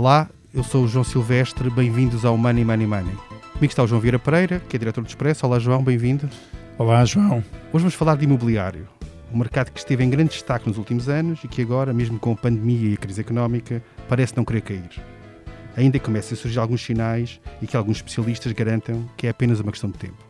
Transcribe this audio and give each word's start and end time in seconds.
Olá, 0.00 0.30
eu 0.54 0.64
sou 0.64 0.84
o 0.84 0.88
João 0.88 1.04
Silvestre, 1.04 1.68
bem-vindos 1.68 2.24
ao 2.24 2.34
Money 2.34 2.64
Money 2.64 2.86
Money. 2.86 3.14
Comigo 3.52 3.66
está 3.66 3.82
o 3.82 3.86
João 3.86 4.00
Vieira 4.00 4.18
Pereira, 4.18 4.58
que 4.58 4.74
é 4.74 4.78
diretor 4.78 5.02
do 5.02 5.06
Expresso. 5.06 5.44
Olá, 5.44 5.58
João, 5.58 5.84
bem-vindo. 5.84 6.26
Olá, 6.78 7.04
João. 7.04 7.44
Hoje 7.70 7.82
vamos 7.82 7.92
falar 7.92 8.16
de 8.16 8.24
imobiliário, 8.24 8.88
um 9.30 9.36
mercado 9.36 9.70
que 9.70 9.78
esteve 9.78 10.02
em 10.02 10.08
grande 10.08 10.30
destaque 10.30 10.66
nos 10.66 10.78
últimos 10.78 11.10
anos 11.10 11.44
e 11.44 11.48
que 11.48 11.60
agora, 11.60 11.92
mesmo 11.92 12.18
com 12.18 12.32
a 12.32 12.34
pandemia 12.34 12.92
e 12.92 12.94
a 12.94 12.96
crise 12.96 13.20
económica, 13.20 13.82
parece 14.08 14.34
não 14.34 14.42
querer 14.42 14.62
cair. 14.62 14.88
Ainda 15.76 15.98
começam 15.98 16.32
a 16.32 16.40
surgir 16.40 16.58
alguns 16.58 16.82
sinais 16.82 17.38
e 17.60 17.66
que 17.66 17.76
alguns 17.76 17.98
especialistas 17.98 18.52
garantam 18.52 19.06
que 19.18 19.26
é 19.26 19.30
apenas 19.30 19.60
uma 19.60 19.70
questão 19.70 19.90
de 19.90 19.98
tempo. 19.98 20.24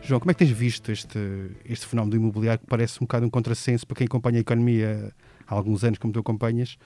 João, 0.00 0.20
como 0.20 0.30
é 0.30 0.34
que 0.34 0.38
tens 0.38 0.50
visto 0.50 0.90
este, 0.90 1.18
este 1.66 1.84
fenómeno 1.84 2.12
do 2.12 2.16
imobiliário 2.16 2.60
que 2.60 2.66
parece 2.66 2.96
um 2.96 3.04
bocado 3.04 3.26
um 3.26 3.30
contrassenso 3.30 3.86
para 3.86 3.94
quem 3.94 4.06
acompanha 4.06 4.38
a 4.38 4.40
economia 4.40 5.12
há 5.46 5.54
alguns 5.54 5.84
anos, 5.84 5.98
como 5.98 6.14
tu 6.14 6.18
acompanhas, 6.18 6.78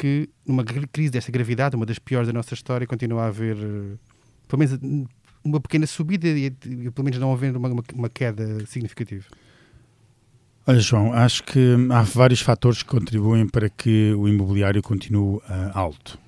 que 0.00 0.30
numa 0.46 0.64
crise 0.64 1.10
desta 1.10 1.30
gravidade, 1.30 1.76
uma 1.76 1.84
das 1.84 1.98
piores 1.98 2.26
da 2.26 2.32
nossa 2.32 2.54
história, 2.54 2.86
continua 2.86 3.24
a 3.24 3.26
haver, 3.26 3.54
eh, 3.58 3.98
pelo 4.48 4.58
menos, 4.58 4.80
uma 5.44 5.60
pequena 5.60 5.86
subida 5.86 6.26
e, 6.26 6.50
pelo 6.50 7.04
menos 7.04 7.18
não 7.18 7.30
haver 7.30 7.54
uma, 7.54 7.68
uma, 7.94 8.08
queda 8.08 8.64
significativa? 8.64 9.26
Olha, 10.66 10.80
João, 10.80 11.12
acho 11.12 11.44
que 11.44 11.76
há 11.90 12.00
vários 12.00 12.40
fatores 12.40 12.82
que 12.82 12.88
contribuem 12.88 13.46
para 13.46 13.68
que 13.68 14.14
o 14.14 14.26
imobiliário 14.26 14.82
continue 14.82 15.36
uh, 15.36 15.42
alto. 15.74 16.18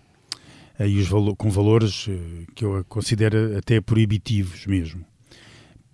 Uh, 0.78 0.84
e 0.84 1.00
os 1.00 1.08
valo 1.08 1.34
com 1.34 1.48
valores 1.48 2.08
uh, 2.08 2.12
que 2.54 2.66
eu 2.66 2.84
considero 2.90 3.56
até 3.56 3.80
proibitivos 3.80 4.66
mesmo 4.66 5.02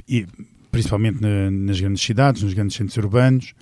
e, 0.08 0.26
principalmente 0.72 1.20
na, 1.20 1.48
nas 1.48 1.80
grandes 1.80 2.02
cidades, 2.02 2.42
nos 2.42 2.54
grandes 2.54 2.76
centros 2.76 2.96
urbanos, 2.96 3.54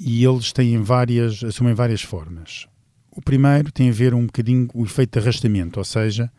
e 0.00 0.24
eles 0.24 0.52
têm 0.52 0.82
várias, 0.82 1.44
assumem 1.44 1.72
várias 1.72 2.02
formas. 2.02 2.66
O 3.18 3.20
primeiro 3.20 3.72
tem 3.72 3.88
a 3.88 3.92
ver 3.92 4.14
um 4.14 4.26
bocadinho 4.26 4.68
com 4.68 4.80
o 4.80 4.84
efeito 4.84 5.18
de 5.18 5.18
arrastamento, 5.18 5.78
ou 5.78 5.84
seja, 5.84 6.30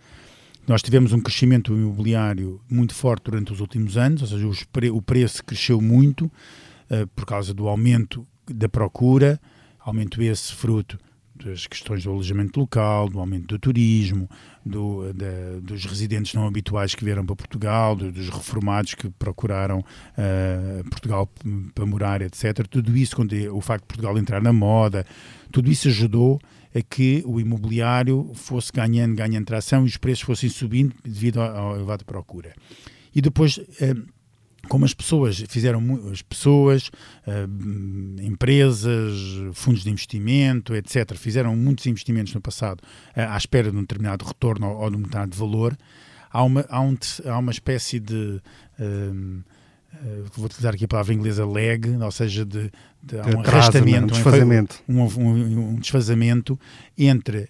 nós 0.65 0.81
tivemos 0.81 1.11
um 1.11 1.19
crescimento 1.19 1.73
imobiliário 1.73 2.61
muito 2.69 2.95
forte 2.95 3.25
durante 3.25 3.51
os 3.51 3.59
últimos 3.59 3.97
anos, 3.97 4.21
ou 4.21 4.27
seja, 4.29 4.65
pre 4.71 4.89
o 4.89 5.01
preço 5.01 5.43
cresceu 5.43 5.81
muito 5.81 6.27
uh, 6.27 7.05
por 7.13 7.25
causa 7.25 7.53
do 7.53 7.67
aumento 7.67 8.25
da 8.49 8.69
procura, 8.69 9.37
aumento 9.77 10.21
esse 10.21 10.53
fruto 10.55 10.97
das 11.35 11.67
questões 11.67 12.05
do 12.05 12.11
alojamento 12.11 12.57
local, 12.57 13.09
do 13.09 13.19
aumento 13.19 13.47
do 13.47 13.59
turismo, 13.59 14.29
do, 14.65 15.11
da, 15.11 15.59
dos 15.61 15.83
residentes 15.83 16.33
não 16.33 16.47
habituais 16.47 16.95
que 16.95 17.03
vieram 17.03 17.25
para 17.25 17.35
Portugal, 17.35 17.93
do, 17.93 18.09
dos 18.09 18.29
reformados 18.29 18.93
que 18.93 19.09
procuraram 19.09 19.79
uh, 19.79 20.89
Portugal 20.89 21.29
para 21.75 21.85
morar, 21.85 22.21
etc. 22.21 22.65
Tudo 22.69 22.95
isso, 22.95 23.17
o 23.51 23.59
facto 23.59 23.81
de 23.81 23.87
Portugal 23.87 24.17
entrar 24.17 24.41
na 24.41 24.53
moda, 24.53 25.05
tudo 25.51 25.69
isso 25.69 25.89
ajudou 25.89 26.39
a 26.73 26.81
que 26.81 27.23
o 27.25 27.39
imobiliário 27.39 28.31
fosse 28.33 28.71
ganhando, 28.71 29.15
ganhando 29.15 29.45
tração 29.45 29.85
e 29.85 29.87
os 29.87 29.97
preços 29.97 30.23
fossem 30.23 30.49
subindo 30.49 30.93
devido 31.03 31.41
ao 31.41 31.75
elevado 31.75 32.05
procura. 32.05 32.53
E 33.13 33.21
depois. 33.21 33.57
Uh, 33.57 34.19
como 34.67 34.83
as 34.85 34.93
pessoas 34.93 35.43
fizeram, 35.47 35.81
as 36.11 36.21
pessoas, 36.21 36.91
uh, 37.25 38.21
empresas, 38.21 39.13
fundos 39.53 39.83
de 39.83 39.89
investimento, 39.89 40.75
etc., 40.75 41.15
fizeram 41.15 41.55
muitos 41.55 41.87
investimentos 41.87 42.33
no 42.33 42.41
passado 42.41 42.81
uh, 42.81 43.31
à 43.31 43.37
espera 43.37 43.71
de 43.71 43.77
um 43.77 43.81
determinado 43.81 44.25
retorno 44.25 44.67
ou, 44.67 44.83
ou 44.83 44.89
de 44.89 44.97
um 44.97 45.01
determinado 45.01 45.35
valor, 45.35 45.77
há 46.29 46.43
uma, 46.43 46.65
há 46.69 46.81
um, 46.81 46.95
há 47.25 47.37
uma 47.37 47.51
espécie 47.51 47.99
de. 47.99 48.41
Uh, 49.93 50.25
vou 50.35 50.45
utilizar 50.45 50.73
aqui 50.73 50.85
a 50.85 50.87
palavra 50.87 51.13
inglesa 51.13 51.45
lag, 51.45 51.89
ou 52.01 52.11
seja, 52.11 52.45
de, 52.45 52.71
de, 53.01 53.19
há 53.19 53.25
um 53.25 53.39
arrastamento, 53.41 54.03
um 54.03 54.07
desfazamento. 54.07 54.83
Um, 54.87 55.01
um, 55.01 55.69
um 55.71 55.75
desfazamento 55.75 56.59
entre. 56.97 57.49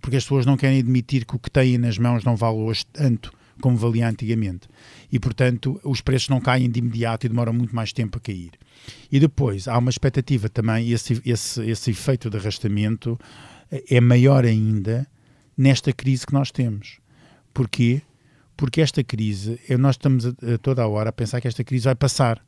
porque 0.00 0.16
as 0.16 0.24
pessoas 0.24 0.46
não 0.46 0.56
querem 0.56 0.78
admitir 0.78 1.24
que 1.24 1.34
o 1.34 1.38
que 1.38 1.50
têm 1.50 1.78
nas 1.78 1.98
mãos 1.98 2.24
não 2.24 2.36
vale 2.36 2.58
hoje 2.58 2.84
tanto 2.92 3.32
como 3.60 3.76
valia 3.76 4.08
antigamente. 4.08 4.68
E, 5.10 5.18
portanto, 5.18 5.80
os 5.84 6.00
preços 6.00 6.28
não 6.28 6.40
caem 6.40 6.70
de 6.70 6.80
imediato 6.80 7.26
e 7.26 7.28
demoram 7.28 7.52
muito 7.52 7.74
mais 7.74 7.92
tempo 7.92 8.18
a 8.18 8.20
cair. 8.20 8.50
E 9.10 9.20
depois, 9.20 9.68
há 9.68 9.78
uma 9.78 9.90
expectativa 9.90 10.48
também, 10.48 10.90
esse, 10.90 11.22
esse, 11.24 11.62
esse 11.62 11.90
efeito 11.90 12.28
de 12.28 12.36
arrastamento 12.36 13.18
eh, 13.70 13.84
é 13.90 14.00
maior 14.00 14.44
ainda 14.44 15.06
nesta 15.56 15.92
crise 15.92 16.26
que 16.26 16.32
nós 16.32 16.50
temos. 16.50 16.98
Porquê? 17.54 18.02
Porque 18.56 18.80
esta 18.80 19.02
crise, 19.02 19.58
nós 19.78 19.94
estamos 19.94 20.26
a, 20.26 20.30
a 20.54 20.58
toda 20.58 20.82
a 20.82 20.88
hora 20.88 21.10
a 21.10 21.12
pensar 21.12 21.40
que 21.40 21.48
esta 21.48 21.64
crise 21.64 21.84
vai 21.84 21.94
passar. 21.94 22.44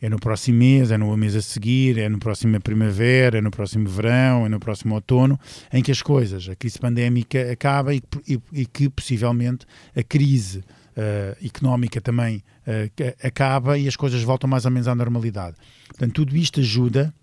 É 0.00 0.08
no 0.08 0.18
próximo 0.18 0.58
mês, 0.58 0.90
é 0.90 0.98
no 0.98 1.16
mês 1.16 1.36
a 1.36 1.40
seguir, 1.40 1.96
é 1.96 2.08
no 2.08 2.18
próximo 2.18 2.60
primavera, 2.60 3.38
é 3.38 3.40
no 3.40 3.52
próximo 3.52 3.88
verão, 3.88 4.44
é 4.44 4.48
no 4.48 4.58
próximo 4.58 4.96
outono, 4.96 5.38
em 5.72 5.80
que 5.80 5.92
as 5.92 6.02
coisas, 6.02 6.48
a 6.48 6.56
crise 6.56 6.76
pandémica 6.76 7.52
acaba 7.52 7.94
e, 7.94 8.02
e, 8.26 8.40
e 8.52 8.66
que 8.66 8.88
possivelmente 8.88 9.64
a 9.94 10.02
crise 10.02 10.58
uh, 10.58 11.46
económica 11.46 12.00
também 12.00 12.42
uh, 12.66 13.26
acaba 13.26 13.78
e 13.78 13.86
as 13.86 13.94
coisas 13.94 14.22
voltam 14.24 14.50
mais 14.50 14.64
ou 14.64 14.72
menos 14.72 14.88
à 14.88 14.94
normalidade. 14.94 15.56
Portanto, 15.86 16.14
tudo 16.14 16.36
isto 16.36 16.58
ajuda 16.58 17.14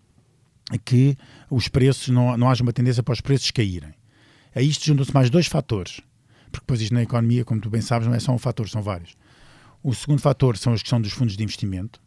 a 0.71 0.77
que 0.77 1.17
os 1.49 1.67
preços, 1.67 2.07
não, 2.09 2.37
não 2.37 2.49
haja 2.49 2.63
uma 2.63 2.71
tendência 2.71 3.03
para 3.03 3.13
os 3.13 3.21
preços 3.21 3.51
caírem. 3.51 3.93
A 4.55 4.61
isto 4.61 4.85
juntam-se 4.85 5.13
mais 5.13 5.29
dois 5.29 5.47
fatores, 5.47 5.99
porque 6.51 6.63
depois 6.63 6.81
isto 6.81 6.93
na 6.93 7.03
economia, 7.03 7.45
como 7.45 7.61
tu 7.61 7.69
bem 7.69 7.81
sabes, 7.81 8.07
não 8.07 8.15
é 8.15 8.19
só 8.19 8.31
um 8.31 8.37
fator, 8.37 8.67
são 8.69 8.81
vários. 8.81 9.15
O 9.83 9.93
segundo 9.93 10.21
fator 10.21 10.57
são 10.57 10.73
as 10.73 10.81
questões 10.81 11.03
dos 11.03 11.13
fundos 11.13 11.37
de 11.37 11.43
investimento, 11.43 12.01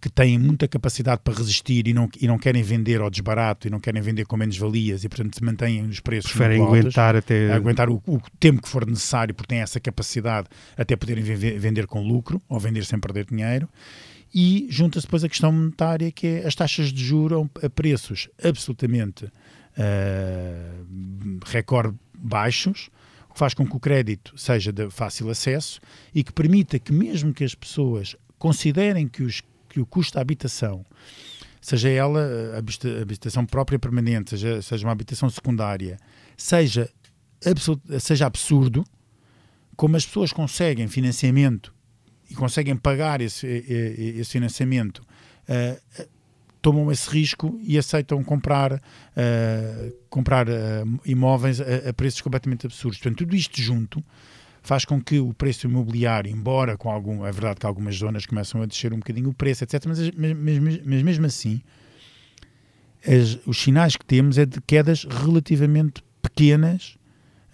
que 0.00 0.10
têm 0.10 0.38
muita 0.38 0.68
capacidade 0.68 1.22
para 1.24 1.34
resistir 1.34 1.88
e 1.88 1.94
não, 1.94 2.08
e 2.20 2.26
não 2.26 2.38
querem 2.38 2.62
vender 2.62 3.00
ao 3.00 3.10
desbarato 3.10 3.66
e 3.66 3.70
não 3.70 3.80
querem 3.80 4.02
vender 4.02 4.26
com 4.26 4.36
menos 4.36 4.56
valias 4.56 5.04
e, 5.04 5.08
portanto, 5.08 5.42
mantêm 5.42 5.86
os 5.86 6.00
preços 6.00 6.30
Preferem 6.30 6.62
aguentar 6.62 7.16
até... 7.16 7.52
Aguentar 7.52 7.88
o, 7.88 8.02
o, 8.06 8.20
tempo 8.38 8.62
que 8.62 8.68
for 8.68 8.86
necessário, 8.86 9.34
porque 9.34 9.48
têm 9.48 9.60
essa 9.60 9.80
capacidade 9.80 10.48
até 10.76 10.94
poderem 10.96 11.24
vender 11.24 11.86
com 11.86 12.06
lucro 12.06 12.40
ou 12.48 12.60
vender 12.60 12.84
sem 12.84 12.98
perder 12.98 13.26
dinheiro. 13.26 13.68
E 14.34 14.66
junta-se 14.70 15.06
depois 15.06 15.24
a 15.24 15.28
questão 15.28 15.50
monetária, 15.50 16.12
que 16.12 16.26
é 16.26 16.46
as 16.46 16.54
taxas 16.54 16.92
de 16.92 17.02
juros 17.02 17.48
a 17.62 17.70
preços 17.70 18.28
absolutamente 18.42 19.24
uh, 19.24 19.30
recorde 21.46 21.96
baixos, 22.14 22.88
que 22.88 23.05
faz 23.38 23.54
com 23.54 23.66
que 23.66 23.76
o 23.76 23.80
crédito 23.80 24.36
seja 24.36 24.72
de 24.72 24.90
fácil 24.90 25.30
acesso 25.30 25.80
e 26.14 26.24
que 26.24 26.32
permita 26.32 26.78
que 26.78 26.92
mesmo 26.92 27.32
que 27.32 27.44
as 27.44 27.54
pessoas 27.54 28.16
considerem 28.38 29.06
que 29.06 29.22
os 29.22 29.42
que 29.76 29.80
o 29.80 29.84
custo 29.84 30.14
da 30.14 30.22
habitação, 30.22 30.86
seja 31.60 31.90
ela 31.90 32.54
a 32.54 33.02
habitação 33.02 33.44
própria 33.44 33.78
permanente, 33.78 34.30
seja, 34.30 34.62
seja 34.62 34.86
uma 34.86 34.92
habitação 34.92 35.28
secundária, 35.28 35.98
seja, 36.34 36.88
seja 38.00 38.24
absurdo, 38.26 38.84
como 39.76 39.96
as 39.96 40.06
pessoas 40.06 40.32
conseguem 40.32 40.88
financiamento 40.88 41.74
e 42.30 42.34
conseguem 42.34 42.74
pagar 42.74 43.20
esse, 43.20 43.46
esse 43.46 44.32
financiamento, 44.32 45.00
uh, 45.00 46.08
tomam 46.66 46.90
esse 46.90 47.08
risco 47.08 47.60
e 47.62 47.78
aceitam 47.78 48.24
comprar, 48.24 48.72
uh, 48.72 49.92
comprar 50.10 50.48
uh, 50.48 51.00
imóveis 51.04 51.60
a, 51.60 51.90
a, 51.90 51.92
preços 51.92 52.20
completamente 52.20 52.66
absurdos. 52.66 52.98
Portanto, 52.98 53.18
tudo 53.18 53.36
isto 53.36 53.62
junto 53.62 54.02
faz 54.64 54.84
com 54.84 55.00
que 55.00 55.20
o 55.20 55.32
preço 55.32 55.68
imobiliário, 55.68 56.28
embora 56.28 56.76
com 56.76 56.90
algum, 56.90 57.24
é 57.24 57.30
verdade 57.30 57.60
que 57.60 57.66
algumas 57.66 57.94
zonas 57.94 58.26
começam 58.26 58.60
a 58.60 58.66
descer 58.66 58.92
um 58.92 58.96
bocadinho 58.96 59.28
o 59.28 59.32
preço, 59.32 59.62
etc., 59.62 59.84
mas, 59.86 60.10
mas, 60.10 60.58
mas, 60.58 60.80
mas 60.84 61.02
mesmo 61.04 61.26
assim, 61.26 61.62
as, 63.06 63.38
os 63.46 63.62
sinais 63.62 63.94
que 63.94 64.04
temos 64.04 64.36
é 64.36 64.44
de 64.44 64.60
quedas 64.60 65.04
relativamente 65.04 66.02
pequenas 66.20 66.98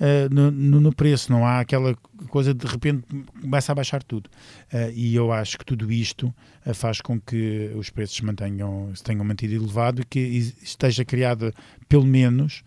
uh, 0.02 0.34
no, 0.34 0.50
no, 0.50 0.92
preço, 0.92 1.30
não 1.30 1.46
há 1.46 1.60
aquela 1.60 1.94
coisa 2.28 2.52
de, 2.52 2.66
repente 2.66 3.04
começa 3.40 3.72
a 3.72 3.74
baixar 3.74 4.02
tudo. 4.02 4.28
Uh, 4.72 4.90
e 4.94 5.14
eu 5.14 5.32
acho 5.32 5.58
que 5.58 5.64
tudo 5.64 5.90
isto 5.92 6.34
uh, 6.66 6.74
faz 6.74 7.00
com 7.00 7.20
que 7.20 7.70
os 7.76 7.88
preços 7.88 8.16
se 8.16 8.24
mantenham, 8.24 8.94
se 8.94 9.02
tenham 9.02 9.24
mantido 9.24 9.54
elevado 9.54 10.02
e 10.02 10.04
que 10.04 10.18
esteja 10.62 11.04
criada 11.04 11.54
pelo 11.88 12.04
menos 12.04 12.62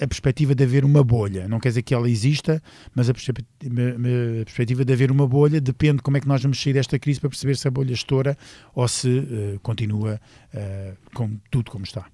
a 0.00 0.06
perspectiva 0.06 0.54
de 0.54 0.62
haver 0.62 0.84
uma 0.84 1.02
bolha. 1.02 1.48
Não 1.48 1.58
quer 1.58 1.70
dizer 1.70 1.82
que 1.82 1.92
ela 1.92 2.08
exista, 2.08 2.62
mas 2.94 3.10
a 3.10 3.14
perspectiva 3.14 4.84
de 4.84 4.92
haver 4.92 5.10
uma 5.10 5.26
bolha 5.26 5.60
depende 5.60 5.96
de 5.96 6.02
como 6.02 6.16
é 6.16 6.20
que 6.20 6.28
nós 6.28 6.40
vamos 6.40 6.62
sair 6.62 6.72
desta 6.72 6.98
crise 6.98 7.18
para 7.18 7.28
perceber 7.28 7.56
se 7.56 7.66
a 7.66 7.70
bolha 7.70 7.92
estoura 7.92 8.38
ou 8.74 8.86
se 8.86 9.08
uh, 9.08 9.60
continua 9.60 10.20
uh, 10.54 10.96
com 11.12 11.36
tudo 11.50 11.70
como 11.70 11.84
está. 11.84 12.06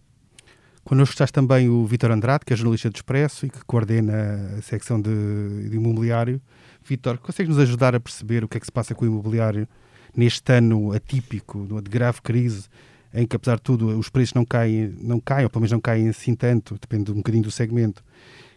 Connosco 0.85 1.15
está 1.15 1.27
também 1.27 1.69
o 1.69 1.87
Vítor 1.87 2.11
Andrade, 2.11 2.45
que 2.45 2.53
é 2.53 2.57
jornalista 2.57 2.91
do 2.91 2.97
Expresso 2.97 3.47
e 3.47 3.51
que 3.51 3.65
coordena 3.65 4.57
a 4.59 4.63
secção 4.63 5.01
de, 5.01 5.69
de 5.71 5.77
imobiliário. 5.77 6.41
Vítor, 6.85 7.17
consegue 7.19 7.49
nos 7.49 7.59
ajudar 7.59 7.95
a 7.95 8.01
perceber 8.01 8.45
o 8.45 8.49
que 8.49 8.59
é 8.59 8.61
que 8.61 8.67
se 8.67 8.73
passa 8.73 8.95
com 8.95 9.05
o 9.05 9.09
imobiliário 9.09 9.67
neste 10.15 10.53
ano 10.53 10.93
atípico, 10.93 11.67
de 11.83 11.91
grave 11.91 12.21
crise 12.21 12.69
em 13.15 13.27
que, 13.27 13.37
apesar 13.37 13.57
de 13.57 13.63
tudo, 13.63 13.97
os 13.99 14.11
preços 14.11 14.35
não 14.35 14.45
caem, 14.45 14.95
não 15.01 15.21
caem, 15.21 15.45
ou 15.45 15.51
pelo 15.51 15.63
menos 15.63 15.73
não 15.73 15.81
caem 15.81 16.09
assim 16.09 16.35
tanto, 16.35 16.77
depende 16.81 17.13
um 17.13 17.17
bocadinho 17.17 17.45
do 17.45 17.51
segmento. 17.51 18.05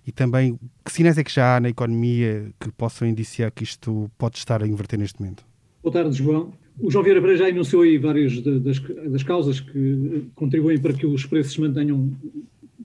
E 0.05 0.11
também, 0.11 0.59
que 0.83 0.91
sinais 0.91 1.17
é 1.17 1.23
que 1.23 1.31
já 1.31 1.55
há 1.55 1.59
na 1.59 1.69
economia 1.69 2.51
que 2.59 2.71
possam 2.71 3.07
indiciar 3.07 3.51
que 3.51 3.63
isto 3.63 4.09
pode 4.17 4.37
estar 4.37 4.63
a 4.63 4.67
inverter 4.67 4.97
neste 4.97 5.21
momento? 5.21 5.45
Boa 5.83 5.93
tarde, 5.93 6.17
João. 6.17 6.51
O 6.79 6.91
João 6.91 7.03
Vieira 7.03 7.19
Pereira 7.19 7.39
já 7.43 7.49
enunciou 7.49 7.81
aí 7.81 7.97
várias 7.97 8.39
das, 8.39 8.79
das 8.79 9.23
causas 9.23 9.59
que 9.59 10.25
contribuem 10.35 10.77
para 10.77 10.93
que 10.93 11.07
os 11.07 11.25
preços 11.25 11.53
se 11.53 11.61
mantenham 11.61 12.11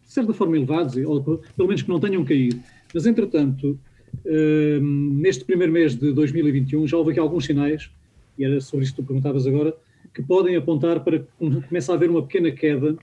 de 0.03 0.11
certa 0.13 0.33
forma 0.33 0.57
elevados, 0.57 0.97
ou 0.97 1.23
pelo 1.23 1.69
menos 1.69 1.83
que 1.83 1.89
não 1.89 2.01
tenham 2.01 2.25
caído. 2.25 2.59
Mas, 2.93 3.07
entretanto, 3.07 3.79
uh, 4.25 4.81
neste 4.81 5.45
primeiro 5.45 5.73
mês 5.73 5.95
de 5.95 6.13
2021 6.13 6.87
já 6.87 6.97
houve 6.97 7.13
aqui 7.13 7.21
alguns 7.21 7.45
sinais, 7.45 7.91
e 8.39 8.45
era 8.45 8.61
sobre 8.61 8.85
isso 8.85 8.95
que 8.95 9.03
tu 9.03 9.07
perguntavas 9.07 9.47
agora, 9.47 9.75
que 10.15 10.23
podem 10.23 10.57
apontar 10.57 11.03
para 11.05 11.21
que 11.21 11.27
comece 11.69 11.91
a 11.91 11.95
haver 11.95 12.11
uma 12.11 12.23
pequena 12.23 12.51
queda, 12.51 12.97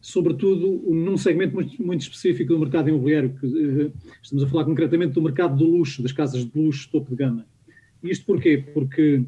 sobretudo 0.00 0.82
num 0.92 1.16
segmento 1.16 1.54
muito, 1.54 1.82
muito 1.82 2.02
específico 2.02 2.52
do 2.52 2.60
mercado 2.60 2.88
imobiliário, 2.88 3.34
que 3.40 3.46
uh, 3.46 3.92
estamos 4.20 4.44
a 4.44 4.48
falar 4.48 4.64
concretamente 4.64 5.14
do 5.14 5.22
mercado 5.22 5.56
do 5.56 5.64
luxo, 5.64 6.02
das 6.02 6.12
casas 6.12 6.44
de 6.44 6.50
luxo 6.54 6.88
topo 6.90 7.10
de 7.10 7.16
gama. 7.16 7.46
Isto 8.02 8.26
porquê? 8.26 8.62
Porque 8.74 9.22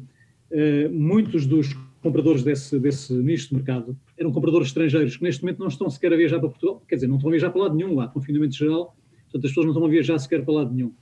uh, 0.51 0.91
muitos 0.91 1.45
dos 1.45 1.75
compradores 2.01 2.43
desse, 2.43 2.79
desse 2.79 3.13
nicho 3.13 3.49
de 3.49 3.55
mercado 3.55 3.97
eram 4.17 4.31
compradores 4.31 4.67
estrangeiros 4.67 5.17
que 5.17 5.23
neste 5.23 5.41
momento 5.41 5.59
não 5.59 5.67
estão 5.67 5.89
sequer 5.89 6.13
a 6.13 6.15
viajar 6.15 6.39
para 6.39 6.49
Portugal, 6.49 6.83
quer 6.87 6.95
dizer, 6.95 7.07
não 7.07 7.15
estão 7.15 7.29
a 7.29 7.31
viajar 7.31 7.49
para 7.49 7.61
lado 7.61 7.75
nenhum 7.75 7.95
lá, 7.95 8.07
confinamento 8.07 8.55
geral, 8.55 8.95
portanto 9.23 9.45
as 9.45 9.51
pessoas 9.51 9.65
não 9.65 9.73
estão 9.73 9.85
a 9.85 9.89
viajar 9.89 10.19
sequer 10.19 10.45
para 10.45 10.53
lado 10.53 10.73
nenhum. 10.73 10.93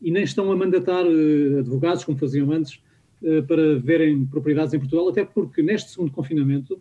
E 0.00 0.10
nem 0.10 0.22
estão 0.22 0.50
a 0.50 0.56
mandatar 0.56 1.04
uh, 1.04 1.58
advogados, 1.58 2.04
como 2.04 2.16
faziam 2.18 2.50
antes, 2.50 2.80
uh, 3.22 3.42
para 3.46 3.78
verem 3.78 4.24
propriedades 4.26 4.72
em 4.72 4.78
Portugal, 4.78 5.08
até 5.08 5.24
porque 5.24 5.62
neste 5.62 5.90
segundo 5.90 6.10
confinamento, 6.10 6.80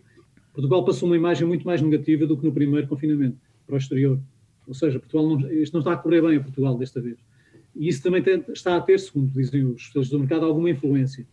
Portugal 0.54 0.86
passou 0.86 1.10
uma 1.10 1.18
imagem 1.18 1.46
muito 1.46 1.66
mais 1.66 1.82
negativa 1.82 2.26
do 2.26 2.38
que 2.38 2.46
no 2.46 2.54
primeiro 2.54 2.88
confinamento, 2.88 3.38
para 3.68 3.76
o 3.76 3.78
exterior. 3.78 4.20
Ou 4.68 4.74
seja, 4.74 5.00
Portugal 5.00 5.28
não, 5.28 5.52
isto 5.52 5.74
não 5.74 5.82
está 5.82 5.94
a 5.94 5.98
correr 5.98 6.22
bem 6.22 6.38
a 6.38 6.42
Portugal 6.42 6.78
desta 6.78 7.02
vez. 7.02 7.18
E 7.76 7.90
isso 7.90 8.02
também 8.02 8.24
tem, 8.24 8.44
está 8.54 8.78
a 8.78 8.82
ter, 8.82 9.00
segundo 9.00 9.32
dizem 9.32 9.66
os 9.66 9.82
especialistas 9.82 10.10
do 10.10 10.20
mercado, 10.20 10.46
alguma 10.46 10.70
influência. 10.70 11.28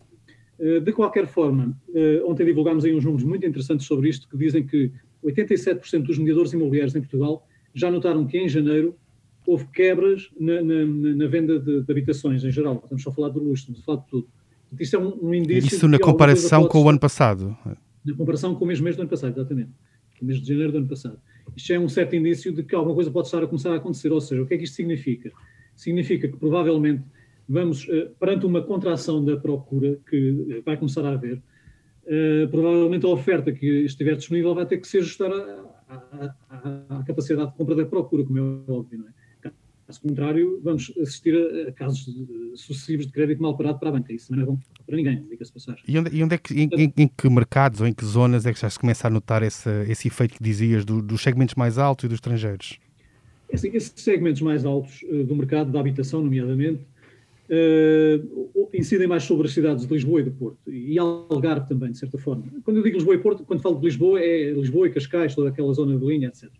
Eh, 0.63 0.79
de 0.79 0.93
qualquer 0.93 1.27
forma, 1.27 1.77
eh, 1.93 2.23
ontem 2.25 2.47
divulgámos 2.47 2.85
aí 2.85 2.95
uns 2.95 3.05
números 3.05 3.25
muito 3.25 3.45
interessantes 3.45 3.85
sobre 3.85 4.09
isto, 4.09 4.29
que 4.29 4.37
dizem 4.37 4.65
que 4.65 4.93
87% 5.25 6.05
dos 6.05 6.19
mediadores 6.19 6.53
imobiliários 6.53 6.95
em 6.95 7.01
Portugal 7.01 7.45
já 7.75 7.91
notaram 7.91 8.25
que 8.25 8.39
em 8.39 8.49
janeiro 8.49 8.97
houve 9.45 9.67
quebras 9.73 10.31
na, 10.39 10.63
na, 10.63 10.87
na 10.87 11.27
venda 11.27 11.59
de, 11.59 11.83
de, 11.83 11.91
habitações 11.91 12.45
em 12.45 12.53
geral. 12.53 12.81
Estamos 12.85 13.03
só 13.03 13.11
a 13.11 13.13
falar 13.13 13.31
do 13.31 13.41
luxo, 13.41 13.63
estamos 13.63 13.81
a 13.81 13.85
falar 13.85 13.99
de 14.03 14.07
tudo. 14.07 14.29
Isto 14.79 14.97
é 14.97 14.99
um, 15.01 15.19
um 15.21 15.35
indício. 15.35 15.75
Isso 15.75 15.89
na 15.89 15.99
comparação 15.99 16.69
com 16.69 16.81
o 16.81 16.89
ano 16.89 17.01
passado. 17.01 17.57
Na 18.05 18.15
comparação 18.15 18.55
com 18.55 18.65
o 18.65 18.69
mesmo 18.69 18.85
mês 18.85 18.95
do 18.95 19.03
ano 19.03 19.11
passado, 19.11 19.33
exatamente. 19.33 19.71
O 20.21 20.25
mês 20.25 20.41
de 20.41 20.47
janeiro 20.47 20.71
do 20.71 20.79
ano 20.79 20.89
passado. 20.89 21.19
Isto 21.57 21.73
é 21.73 21.79
um 21.81 21.89
certo 21.89 22.15
indício 22.15 22.53
de 22.53 22.63
que 22.63 22.73
alguma 22.73 22.95
coisa 22.95 23.11
pode 23.11 23.27
estar 23.27 23.43
a 23.43 23.49
começar 23.49 23.73
a 23.73 23.77
acontecer. 23.77 24.13
Ou 24.13 24.21
seja, 24.21 24.41
o 24.41 24.47
que 24.47 24.55
é 24.55 24.59
que 24.59 24.63
isto 24.63 24.77
significa? 24.77 25.33
Significa 25.75 26.29
que 26.29 26.37
provavelmente 26.37 27.03
vamos, 27.49 27.87
uh, 27.89 28.11
perante 28.19 28.47
uma 28.47 28.63
contração 28.63 29.25
da 29.25 29.37
procura 29.37 29.99
que 30.09 30.63
vai 30.65 30.77
começar 30.77 31.05
a 31.05 31.13
haver, 31.13 31.37
uh, 31.37 32.49
provavelmente 32.51 33.07
a 33.07 33.09
oferta 33.09 33.53
que 33.53 33.85
estiver 33.85 34.17
disponível 34.17 34.55
vai 34.55 34.67
ter 34.67 34.79
que 34.79 34.89
se 34.89 34.99
ajustar 34.99 35.31
à, 35.31 37.03
capacidade 37.07 37.51
de 37.51 37.57
compra 37.57 37.75
da 37.75 37.85
procura, 37.85 38.25
como 38.25 38.39
é 38.39 38.73
óbvio, 38.73 38.99
não 38.99 39.09
é? 39.09 39.13
Caso 39.87 40.01
contrário, 40.01 40.61
vamos 40.63 40.93
assistir 41.03 41.35
a, 41.69 41.73
casos 41.73 42.07
de, 42.07 42.57
sucessivos 42.57 43.07
de 43.07 43.13
crédito 43.13 43.43
mal 43.43 43.57
parado 43.57 43.79
para 43.79 43.91
a 43.91 43.93
banca. 43.93 44.13
Isso 44.13 44.33
não 44.33 44.43
é 44.43 44.47
bom 44.47 44.59
para 44.87 44.97
ninguém, 44.97 45.23
diga-se 45.29 45.53
passagem. 45.53 45.83
E 45.87 45.99
onde, 45.99 46.17
e 46.17 46.23
onde 46.23 46.35
é 46.35 46.39
que, 46.39 46.55
em, 46.55 46.71
em, 46.73 46.93
em, 46.97 47.09
que 47.09 47.29
mercados 47.29 47.81
ou 47.81 47.87
em 47.87 47.93
que 47.93 48.05
zonas 48.05 48.47
é 48.47 48.53
que 48.53 48.61
já 48.61 48.71
se 48.71 48.79
começa 48.79 49.09
a 49.09 49.11
notar 49.11 49.43
esse, 49.43 49.69
esse 49.91 50.09
efeito 50.09 50.37
que 50.37 50.43
dizias 50.43 50.85
do, 50.85 51.03
dos 51.03 51.21
segmentos 51.21 51.57
mais 51.57 51.79
altos 51.79 52.05
e 52.05 52.09
dos 52.09 52.15
estrangeiros? 52.15 52.79
É 53.51 53.57
assim, 53.57 53.71
esses 53.75 53.93
segmentos 53.97 54.41
mais 54.41 54.65
altos 54.65 55.01
do 55.27 55.37
mercado 55.37 55.71
da 55.71 55.81
habitação, 55.81 56.23
nomeadamente, 56.23 56.87
uh, 57.53 58.69
incidem 58.73 59.07
mais 59.07 59.25
sobre 59.25 59.47
as 59.47 59.53
cidades 59.53 59.87
de 59.87 59.93
Lisboa 59.93 60.21
e 60.21 60.25
do 60.25 60.33
Porto, 60.33 60.59
e 60.71 60.99
Algarve 60.99 61.69
também, 61.69 61.93
de 61.93 61.99
certa 61.99 62.19
forma. 62.19 62.45
Quando 62.65 62.79
eu 62.79 62.83
digo 62.83 62.97
Lisboa 62.97 63.15
e 63.15 63.19
Porto, 63.19 63.45
quando 63.45 63.61
falo 63.61 63.79
de 63.79 63.85
Lisboa, 63.85 64.21
é 64.21 64.51
Lisboa 64.51 64.87
e 64.87 64.91
Cascais, 64.91 65.35
toda 65.35 65.51
aquela 65.51 65.73
zona 65.75 65.99
de 65.99 66.05
linha, 66.05 66.29
etc. 66.29 66.51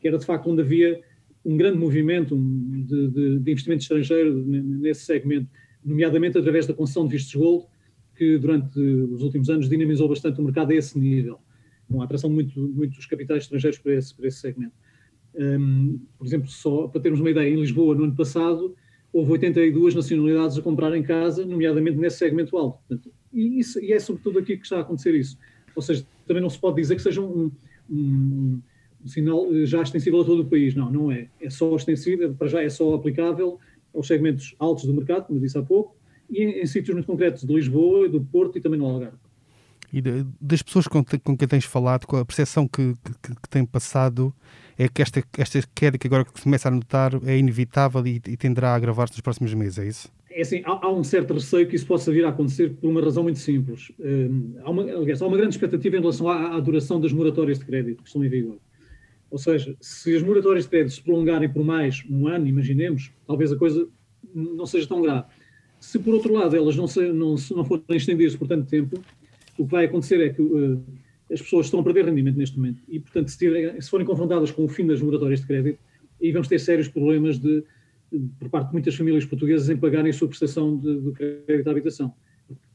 Que 0.00 0.08
era, 0.08 0.18
de 0.18 0.24
facto, 0.24 0.48
onde 0.48 0.62
havia 0.62 1.00
um 1.44 1.56
grande 1.56 1.78
movimento 1.78 2.36
de, 2.36 3.08
de, 3.08 3.38
de 3.38 3.50
investimento 3.50 3.82
estrangeiro 3.82 4.34
nesse 4.46 5.02
segmento, 5.02 5.48
nomeadamente 5.84 6.38
através 6.38 6.66
da 6.66 6.74
concessão 6.74 7.06
de 7.06 7.12
vistos 7.16 7.34
gold, 7.34 7.66
que 8.16 8.36
durante 8.38 8.78
os 8.78 9.22
últimos 9.22 9.48
anos 9.48 9.68
dinamizou 9.68 10.08
bastante 10.08 10.40
o 10.40 10.44
mercado 10.44 10.72
a 10.72 10.74
esse 10.74 10.98
nível, 10.98 11.38
com 11.88 12.02
a 12.02 12.04
atração 12.04 12.28
de 12.28 12.34
muito, 12.34 12.60
muitos 12.60 13.06
capitais 13.06 13.44
estrangeiros 13.44 13.78
para 13.78 13.94
esse, 13.94 14.14
para 14.14 14.26
esse 14.26 14.38
segmento. 14.38 14.74
Um, 15.34 16.00
por 16.18 16.26
exemplo, 16.26 16.48
só 16.48 16.88
para 16.88 17.00
termos 17.00 17.20
uma 17.20 17.30
ideia, 17.30 17.48
em 17.48 17.60
Lisboa, 17.60 17.94
no 17.94 18.04
ano 18.04 18.14
passado, 18.14 18.74
houve 19.12 19.32
82 19.32 19.94
nacionalidades 19.94 20.58
a 20.58 20.62
comprar 20.62 20.94
em 20.96 21.02
casa, 21.02 21.44
nomeadamente 21.44 21.96
nesse 21.96 22.18
segmento 22.18 22.56
alto. 22.56 22.78
Portanto, 22.86 23.12
e, 23.32 23.58
isso, 23.60 23.80
e, 23.80 23.92
é 23.92 23.98
sobretudo 23.98 24.38
aqui 24.38 24.56
que 24.56 24.64
está 24.64 24.78
a 24.78 24.80
acontecer 24.80 25.14
isso. 25.14 25.38
Ou 25.74 25.82
seja, 25.82 26.04
também 26.26 26.42
não 26.42 26.50
se 26.50 26.58
pode 26.58 26.76
dizer 26.76 26.96
que 26.96 27.02
seja 27.02 27.20
um, 27.20 27.50
um, 27.90 28.60
um 29.04 29.08
sinal 29.08 29.46
eh, 29.54 29.64
já 29.64 29.82
extensível 29.82 30.20
a 30.20 30.24
todo 30.24 30.42
o 30.42 30.46
país. 30.46 30.74
Não, 30.74 30.90
não 30.90 31.12
é. 31.12 31.28
É 31.40 31.50
só 31.50 31.74
extensível, 31.74 32.34
para 32.34 32.48
já 32.48 32.62
é 32.62 32.68
só 32.68 32.94
aplicável 32.94 33.58
aos 33.94 34.06
segmentos 34.06 34.54
altos 34.58 34.84
do 34.84 34.94
mercado, 34.94 35.26
como 35.26 35.40
disse 35.40 35.56
há 35.56 35.62
pouco, 35.62 35.96
e 36.28 36.42
em, 36.42 36.60
em 36.60 36.66
sítios 36.66 36.94
muito 36.94 37.06
concretos 37.06 37.44
de 37.44 37.52
Lisboa, 37.52 38.08
do 38.08 38.20
Porto 38.20 38.58
e 38.58 38.60
também 38.60 38.78
no 38.78 38.86
Algarve. 38.86 39.16
E 39.92 40.02
das 40.38 40.62
pessoas 40.62 40.86
com, 40.86 41.02
com 41.02 41.36
quem 41.36 41.48
tens 41.48 41.64
falado, 41.64 42.06
com 42.06 42.16
a 42.16 42.24
percepção 42.24 42.68
que, 42.68 42.94
que, 43.22 43.34
que 43.34 43.48
tem 43.48 43.64
passado 43.64 44.34
é 44.78 44.88
que 44.88 45.02
esta, 45.02 45.22
esta 45.36 45.60
queda 45.74 45.98
que 45.98 46.06
agora 46.06 46.24
se 46.32 46.44
começa 46.44 46.68
a 46.68 46.70
notar 46.70 47.12
é 47.26 47.36
inevitável 47.36 48.06
e, 48.06 48.22
e 48.28 48.36
tenderá 48.36 48.70
a 48.70 48.74
agravar-se 48.76 49.14
nos 49.14 49.20
próximos 49.20 49.52
meses, 49.52 49.78
é 49.78 49.88
isso? 49.88 50.08
É 50.30 50.42
assim, 50.42 50.62
há, 50.64 50.86
há, 50.86 50.92
um 50.92 51.02
certo 51.02 51.34
receio 51.34 51.66
que 51.66 51.74
isso 51.74 51.84
possa 51.84 52.12
vir 52.12 52.24
a 52.24 52.28
acontecer 52.28 52.72
por 52.74 52.88
uma 52.88 53.02
razão 53.02 53.24
muito 53.24 53.40
simples. 53.40 53.90
Um, 53.98 54.54
há, 54.62 54.70
uma, 54.70 54.82
aliás, 54.82 55.20
há 55.20 55.26
uma 55.26 55.36
grande 55.36 55.56
expectativa 55.56 55.96
em 55.96 56.00
relação 56.00 56.28
à, 56.28 56.54
à, 56.54 56.60
duração 56.60 57.00
das 57.00 57.12
moratórias 57.12 57.58
de 57.58 57.64
crédito 57.64 58.02
que 58.02 58.08
estão 58.08 58.24
em 58.24 58.28
vigor. 58.28 58.58
Ou 59.30 59.38
seja, 59.38 59.76
se 59.80 60.14
as 60.14 60.22
moratórias 60.22 60.64
de 60.64 60.70
crédito 60.70 60.94
se 60.94 61.02
prolongarem 61.02 61.48
por 61.48 61.64
mais 61.64 62.04
um 62.08 62.28
ano, 62.28 62.46
imaginemos, 62.46 63.10
talvez 63.26 63.50
a 63.50 63.56
coisa 63.56 63.88
não 64.32 64.64
seja 64.64 64.86
tão 64.86 65.02
grave. 65.02 65.26
Se, 65.80 65.98
por 65.98 66.14
outro 66.14 66.32
lado, 66.32 66.56
elas 66.56 66.76
não, 66.76 66.86
se, 66.86 67.00
não, 67.12 67.34
não 67.50 67.64
forem 67.64 67.82
estendidas 67.90 68.36
por 68.36 68.46
tanto 68.46 68.68
tempo, 68.68 69.02
o 69.58 69.64
que 69.64 69.72
vai 69.72 69.86
acontecer 69.86 70.20
é 70.20 70.28
que 70.28 70.40
uh, 70.40 70.80
as 71.30 71.42
pessoas 71.42 71.66
estão 71.66 71.80
a 71.80 71.84
perder 71.84 72.06
rendimento 72.06 72.36
neste 72.36 72.56
momento 72.56 72.82
e, 72.88 72.98
portanto, 72.98 73.28
se, 73.28 73.38
tiverem, 73.38 73.80
se 73.80 73.90
forem 73.90 74.06
confrontadas 74.06 74.50
com 74.50 74.64
o 74.64 74.68
fim 74.68 74.86
das 74.86 75.00
moratórias 75.00 75.40
de 75.40 75.46
crédito, 75.46 75.78
aí 76.22 76.32
vamos 76.32 76.48
ter 76.48 76.58
sérios 76.58 76.88
problemas 76.88 77.38
de, 77.38 77.62
de, 78.10 78.20
por 78.38 78.48
parte 78.48 78.68
de 78.68 78.72
muitas 78.72 78.94
famílias 78.94 79.24
portuguesas 79.24 79.68
em 79.68 79.76
pagarem 79.76 80.10
a 80.10 80.12
sua 80.12 80.28
prestação 80.28 80.76
de, 80.76 81.00
de 81.00 81.12
crédito 81.12 81.68
à 81.68 81.70
habitação. 81.70 82.14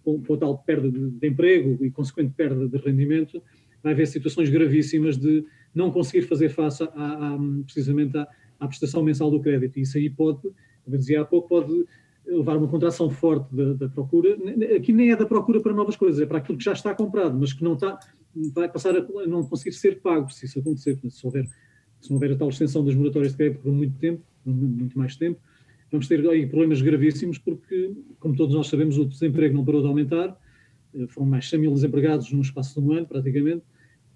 Com, 0.04 0.22
com 0.22 0.34
a 0.34 0.38
tal 0.38 0.58
perda 0.58 0.92
de, 0.92 1.12
de, 1.12 1.28
emprego 1.28 1.84
e 1.84 1.90
consequente 1.90 2.34
perda 2.36 2.68
de 2.68 2.78
rendimento, 2.78 3.42
vai 3.82 3.94
haver 3.94 4.06
situações 4.06 4.50
gravíssimas 4.50 5.18
de 5.18 5.46
não 5.74 5.90
conseguir 5.90 6.24
fazer 6.24 6.50
face, 6.50 6.84
a, 6.84 6.88
a, 6.88 7.38
precisamente, 7.64 8.18
à, 8.18 8.68
prestação 8.68 9.02
mensal 9.02 9.32
do 9.32 9.40
crédito. 9.40 9.78
E 9.80 9.82
isso 9.82 9.98
aí 9.98 10.10
pode, 10.10 10.42
como 10.42 10.96
eu 10.96 10.98
dizia 10.98 11.22
há 11.22 11.26
pouco, 11.26 11.48
pode 11.48 11.86
levar 12.26 12.54
a 12.54 12.58
uma 12.58 12.68
contração 12.68 13.10
forte 13.10 13.54
da, 13.54 13.74
da, 13.74 13.90
procura. 13.90 14.38
Aqui 14.76 14.94
nem 14.94 15.12
é 15.12 15.16
da 15.16 15.26
procura 15.26 15.60
para 15.62 15.74
novas 15.74 15.96
coisas, 15.96 16.22
é 16.22 16.26
para 16.26 16.38
aquilo 16.38 16.58
que 16.58 16.64
já 16.64 16.74
está 16.74 16.94
comprado, 16.94 17.38
mas 17.38 17.54
que 17.54 17.64
não 17.64 17.74
está, 17.74 18.00
vai 18.54 18.70
passar 18.70 18.96
a 18.96 19.28
não 19.28 19.44
conseguir 19.44 19.74
ser 19.74 20.02
pago 20.02 20.32
se 20.32 20.46
isso 20.46 20.60
acontecer. 20.60 21.00
Se 21.10 21.26
houver, 21.26 21.46
se 22.02 22.10
não 22.10 22.16
houver 22.16 22.32
a 22.32 22.36
tal 22.36 22.50
extensão 22.50 22.84
das 22.84 22.96
moratórias 22.96 23.32
de 23.32 23.38
crédito 23.38 23.62
por 23.62 23.72
muito 23.72 23.98
tempo, 23.98 24.24
por 24.44 24.54
muito 24.54 24.98
mais 24.98 25.16
tempo, 25.16 25.40
vamos 25.94 26.08
ter 26.08 26.28
aí 26.28 26.48
problemas 26.48 26.82
gravíssimos, 26.82 27.38
porque, 27.38 27.94
como 28.20 28.36
todos 28.36 28.56
nós 28.56 28.68
sabemos, 28.68 28.98
o 28.98 29.06
desemprego 29.06 29.56
não 29.56 29.64
parou 29.64 29.82
de 29.82 29.88
aumentar, 29.88 30.36
eh, 30.96 31.06
foram 31.08 31.28
mais 31.28 31.48
100 31.48 31.60
mil 31.60 31.74
desempregados 31.74 32.32
no 32.32 32.42
espaço 32.42 32.82
de 32.82 32.88
um 32.88 32.94
ano, 32.94 33.06
praticamente, 33.06 33.64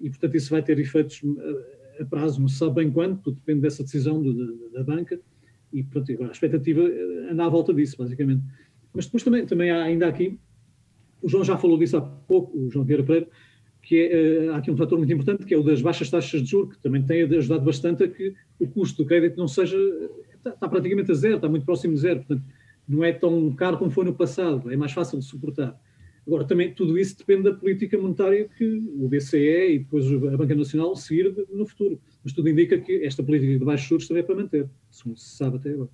e, 0.01 0.09
portanto, 0.09 0.35
isso 0.35 0.49
vai 0.49 0.63
ter 0.63 0.79
efeitos 0.79 1.21
eh, 1.23 2.01
a 2.01 2.05
prazo, 2.05 2.41
não 2.41 2.47
se 2.47 2.57
sabe 2.57 2.75
bem 2.75 2.91
quando, 2.91 3.21
tudo 3.21 3.35
depende 3.35 3.61
dessa 3.61 3.83
decisão 3.83 4.21
do, 4.21 4.33
da, 4.33 4.79
da, 4.79 4.83
banca, 4.83 5.19
e, 5.71 5.83
portanto, 5.83 6.11
agora 6.13 6.29
a 6.29 6.31
expectativa 6.31 6.81
eh, 6.81 7.29
anda 7.31 7.45
à 7.45 7.49
volta 7.49 7.71
disso, 7.71 7.95
basicamente. 7.95 8.43
Mas 8.91 9.05
depois 9.05 9.23
também, 9.23 9.45
também 9.45 9.69
há 9.69 9.83
ainda 9.83 10.07
aqui, 10.07 10.39
o 11.21 11.29
João 11.29 11.43
já 11.43 11.57
falou 11.57 11.77
disso 11.77 11.97
há 11.97 12.01
pouco, 12.01 12.57
o 12.57 12.71
João 12.71 12.85
Vieira 12.85 13.03
Pereira, 13.03 13.27
que 13.87 14.01
é, 14.01 14.49
há 14.49 14.57
aqui 14.57 14.69
um 14.69 14.75
fator 14.75 14.97
muito 14.97 15.13
importante, 15.13 15.45
que 15.45 15.53
é 15.53 15.57
o 15.57 15.63
das 15.63 15.81
baixas 15.81 16.09
taxas 16.09 16.41
de 16.41 16.49
juros, 16.49 16.75
que 16.75 16.81
também 16.81 17.01
tem 17.01 17.21
ajudado 17.23 17.63
bastante 17.63 18.03
a 18.03 18.07
que 18.09 18.33
o 18.59 18.67
custo 18.67 19.01
do 19.01 19.07
crédito 19.07 19.37
não 19.37 19.47
seja, 19.47 19.77
está, 20.35 20.49
está 20.49 20.67
praticamente 20.67 21.09
a 21.09 21.13
zero, 21.15 21.37
está 21.37 21.47
muito 21.47 21.65
próximo 21.65 21.93
de 21.93 22.01
zero, 22.01 22.17
portanto, 22.17 22.43
não 22.85 23.01
é 23.01 23.13
tão 23.13 23.49
caro 23.53 23.77
como 23.77 23.89
foi 23.89 24.03
no 24.03 24.13
passado, 24.13 24.69
é 24.69 24.75
mais 24.75 24.91
fácil 24.91 25.17
de 25.19 25.23
suportar. 25.23 25.79
Agora, 26.27 26.43
também 26.43 26.73
tudo 26.73 26.97
isso 26.97 27.17
depende 27.17 27.43
da 27.43 27.53
política 27.53 27.97
monetária 27.97 28.49
que 28.57 28.65
o 28.97 29.07
BCE 29.07 29.75
e 29.75 29.79
depois 29.79 30.05
a 30.05 30.35
Banca 30.35 30.53
Nacional 30.53 30.93
seguir 30.93 31.33
no 31.49 31.65
futuro. 31.65 31.97
Mas 32.21 32.33
tudo 32.33 32.49
indica 32.49 32.77
que 32.77 33.05
esta 33.05 33.23
política 33.23 33.57
de 33.57 33.63
baixos 33.63 33.87
juros 33.87 34.07
também 34.09 34.21
é 34.21 34.25
para 34.25 34.35
manter, 34.35 34.69
segundo 34.91 35.17
se 35.17 35.37
sabe 35.37 35.55
até 35.55 35.71
agora. 35.71 35.89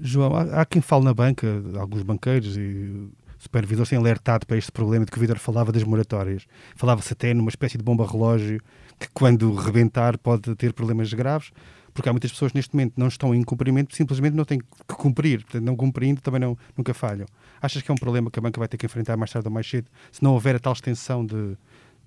João, 0.00 0.34
há, 0.34 0.62
há 0.62 0.64
quem 0.64 0.80
fale 0.80 1.04
na 1.04 1.12
banca, 1.12 1.62
alguns 1.74 2.02
banqueiros 2.02 2.56
e 2.56 3.10
supervisores 3.46 3.88
têm 3.88 3.98
alertado 3.98 4.46
para 4.46 4.56
este 4.56 4.70
problema 4.70 5.04
de 5.04 5.10
que 5.10 5.18
o 5.18 5.20
Vitor 5.20 5.38
falava 5.38 5.72
das 5.72 5.82
moratórias. 5.82 6.46
Falava-se 6.74 7.12
até 7.12 7.32
numa 7.32 7.48
espécie 7.48 7.78
de 7.78 7.84
bomba 7.84 8.06
relógio 8.06 8.60
que, 8.98 9.08
quando 9.12 9.54
rebentar, 9.54 10.18
pode 10.18 10.54
ter 10.54 10.72
problemas 10.72 11.12
graves, 11.12 11.50
porque 11.94 12.08
há 12.08 12.12
muitas 12.12 12.30
pessoas 12.30 12.52
neste 12.52 12.74
momento 12.74 12.94
não 12.96 13.08
estão 13.08 13.34
em 13.34 13.42
cumprimento, 13.42 13.94
simplesmente 13.96 14.34
não 14.34 14.44
têm 14.44 14.58
que 14.58 14.94
cumprir. 14.94 15.42
Portanto, 15.42 15.64
não 15.64 15.76
cumprindo 15.76 16.20
também 16.20 16.40
não, 16.40 16.56
nunca 16.76 16.92
falham. 16.92 17.26
Achas 17.60 17.82
que 17.82 17.90
é 17.90 17.94
um 17.94 17.96
problema 17.96 18.30
que 18.30 18.38
a 18.38 18.42
banca 18.42 18.58
vai 18.58 18.68
ter 18.68 18.76
que 18.76 18.86
enfrentar 18.86 19.16
mais 19.16 19.30
tarde 19.30 19.48
ou 19.48 19.54
mais 19.54 19.68
cedo, 19.68 19.88
se 20.12 20.22
não 20.22 20.32
houver 20.32 20.56
a 20.56 20.58
tal 20.58 20.72
extensão 20.72 21.24
de, 21.24 21.56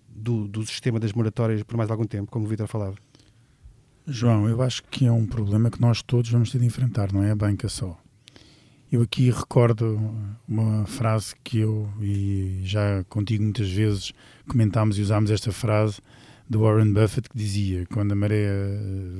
do, 0.07 0.47
do 0.47 0.65
sistema 0.65 0.99
das 0.99 1.13
moratórias 1.13 1.63
por 1.63 1.77
mais 1.77 1.89
algum 1.89 2.05
tempo, 2.05 2.31
como 2.31 2.45
o 2.45 2.47
Vitor 2.47 2.67
falava? 2.67 2.95
João, 4.05 4.49
eu 4.49 4.61
acho 4.61 4.83
que 4.83 5.05
é 5.05 5.11
um 5.11 5.25
problema 5.25 5.69
que 5.69 5.79
nós 5.79 6.01
todos 6.01 6.31
vamos 6.31 6.51
ter 6.51 6.59
de 6.59 6.65
enfrentar, 6.65 7.11
não 7.11 7.23
é 7.23 7.31
a 7.31 7.35
banca 7.35 7.69
só. 7.69 7.97
Eu 8.91 9.01
aqui 9.03 9.29
recordo 9.29 9.99
uma 10.47 10.85
frase 10.85 11.35
que 11.43 11.59
eu 11.59 11.87
e 12.01 12.61
já 12.63 13.03
contigo 13.07 13.43
muitas 13.43 13.69
vezes 13.69 14.13
comentámos 14.47 14.97
e 14.97 15.01
usámos 15.01 15.29
esta 15.29 15.51
frase 15.51 15.99
do 16.49 16.61
Warren 16.61 16.91
Buffett 16.91 17.29
que 17.29 17.37
dizia 17.37 17.85
quando 17.93 18.13
a 18.13 18.15
maré 18.15 18.47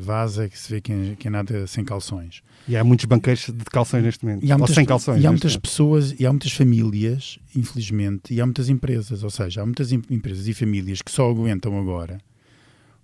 vaza 0.02 0.46
é 0.46 0.50
que 0.50 0.58
se 0.58 0.72
vê 0.72 0.82
quem, 0.82 1.16
quem 1.16 1.30
nada 1.30 1.68
sem 1.68 1.86
calções. 1.86 2.42
E 2.68 2.76
há 2.76 2.84
muitos 2.84 3.06
banqueiros 3.06 3.46
de 3.46 3.66
calções 3.66 4.04
neste 4.04 4.26
momento. 4.26 4.44
E 4.44 4.52
há 4.52 4.58
muitas, 4.58 4.76
sem 4.76 4.86
calções. 4.86 5.24
E 5.24 5.28
há 5.28 5.30
muitas 5.30 5.56
pessoas, 5.56 6.20
e 6.20 6.26
há 6.26 6.32
muitas 6.32 6.52
famílias, 6.52 7.38
infelizmente, 7.56 8.34
e 8.34 8.42
há 8.42 8.46
muitas 8.46 8.70
empresas, 8.70 9.24
ou 9.24 9.30
seja, 9.30 9.62
há 9.62 9.66
muitas 9.66 9.92
empresas 9.92 10.48
e 10.48 10.54
famílias 10.56 11.04
que 11.04 11.12
só 11.12 11.30
aguentam 11.30 11.80
agora 11.80 12.20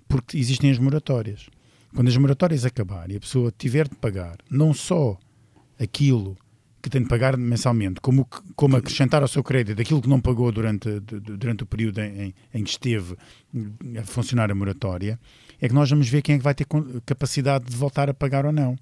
porque 0.07 0.37
existem 0.37 0.71
as 0.71 0.79
moratórias. 0.79 1.47
Quando 1.93 2.07
as 2.07 2.17
moratórias 2.17 2.65
acabarem 2.65 3.13
e 3.13 3.17
a 3.17 3.19
pessoa 3.19 3.53
tiver 3.57 3.87
de 3.87 3.95
pagar 3.95 4.37
não 4.49 4.73
só 4.73 5.17
aquilo 5.79 6.37
que 6.85 6.89
tem 6.91 7.01
de 7.01 7.07
pagar 7.07 7.35
mensalmente, 7.35 7.99
como, 7.99 8.29
como 8.55 8.77
acrescentar 8.77 9.23
ao 9.23 9.27
seu 9.27 9.43
crédito 9.43 9.81
aquilo 9.81 9.99
que 9.99 10.07
não 10.07 10.21
pagou 10.21 10.51
durante, 10.51 10.99
durante 10.99 11.63
o 11.63 11.65
período 11.65 11.99
em, 11.99 12.31
em 12.53 12.63
que 12.63 12.69
esteve 12.69 13.15
a 13.99 14.03
funcionar 14.03 14.51
a 14.51 14.55
moratória, 14.55 15.19
é 15.59 15.67
que 15.67 15.73
nós 15.73 15.89
vamos 15.89 16.07
ver 16.07 16.21
quem 16.21 16.35
é 16.35 16.37
que 16.37 16.43
vai 16.43 16.53
ter 16.53 16.67
capacidade 17.03 17.65
de 17.65 17.75
voltar 17.75 18.07
a 18.07 18.13
pagar 18.13 18.45
ou 18.45 18.51
não. 18.51 18.73
Um, 18.73 18.77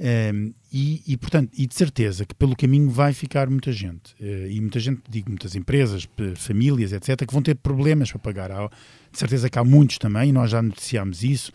ehm, 0.00 0.50
e, 0.72 1.04
e, 1.06 1.16
portanto, 1.16 1.52
e 1.56 1.68
de 1.68 1.74
certeza 1.76 2.26
que 2.26 2.34
pelo 2.34 2.56
caminho 2.56 2.90
vai 2.90 3.12
ficar 3.12 3.48
muita 3.48 3.70
gente, 3.70 4.12
uh, 4.20 4.50
e 4.50 4.60
muita 4.60 4.80
gente, 4.80 5.00
digo, 5.08 5.28
muitas 5.28 5.54
empresas, 5.54 6.08
famílias, 6.34 6.92
etc., 6.92 7.24
que 7.24 7.32
vão 7.32 7.42
ter 7.42 7.54
problemas 7.54 8.10
para 8.10 8.18
pagar. 8.18 8.50
Há, 8.50 8.68
de 9.12 9.18
certeza 9.18 9.48
que 9.48 9.56
há 9.56 9.62
muitos 9.62 9.98
também, 9.98 10.30
e 10.30 10.32
nós 10.32 10.50
já 10.50 10.60
noticiámos 10.60 11.22
isso, 11.22 11.52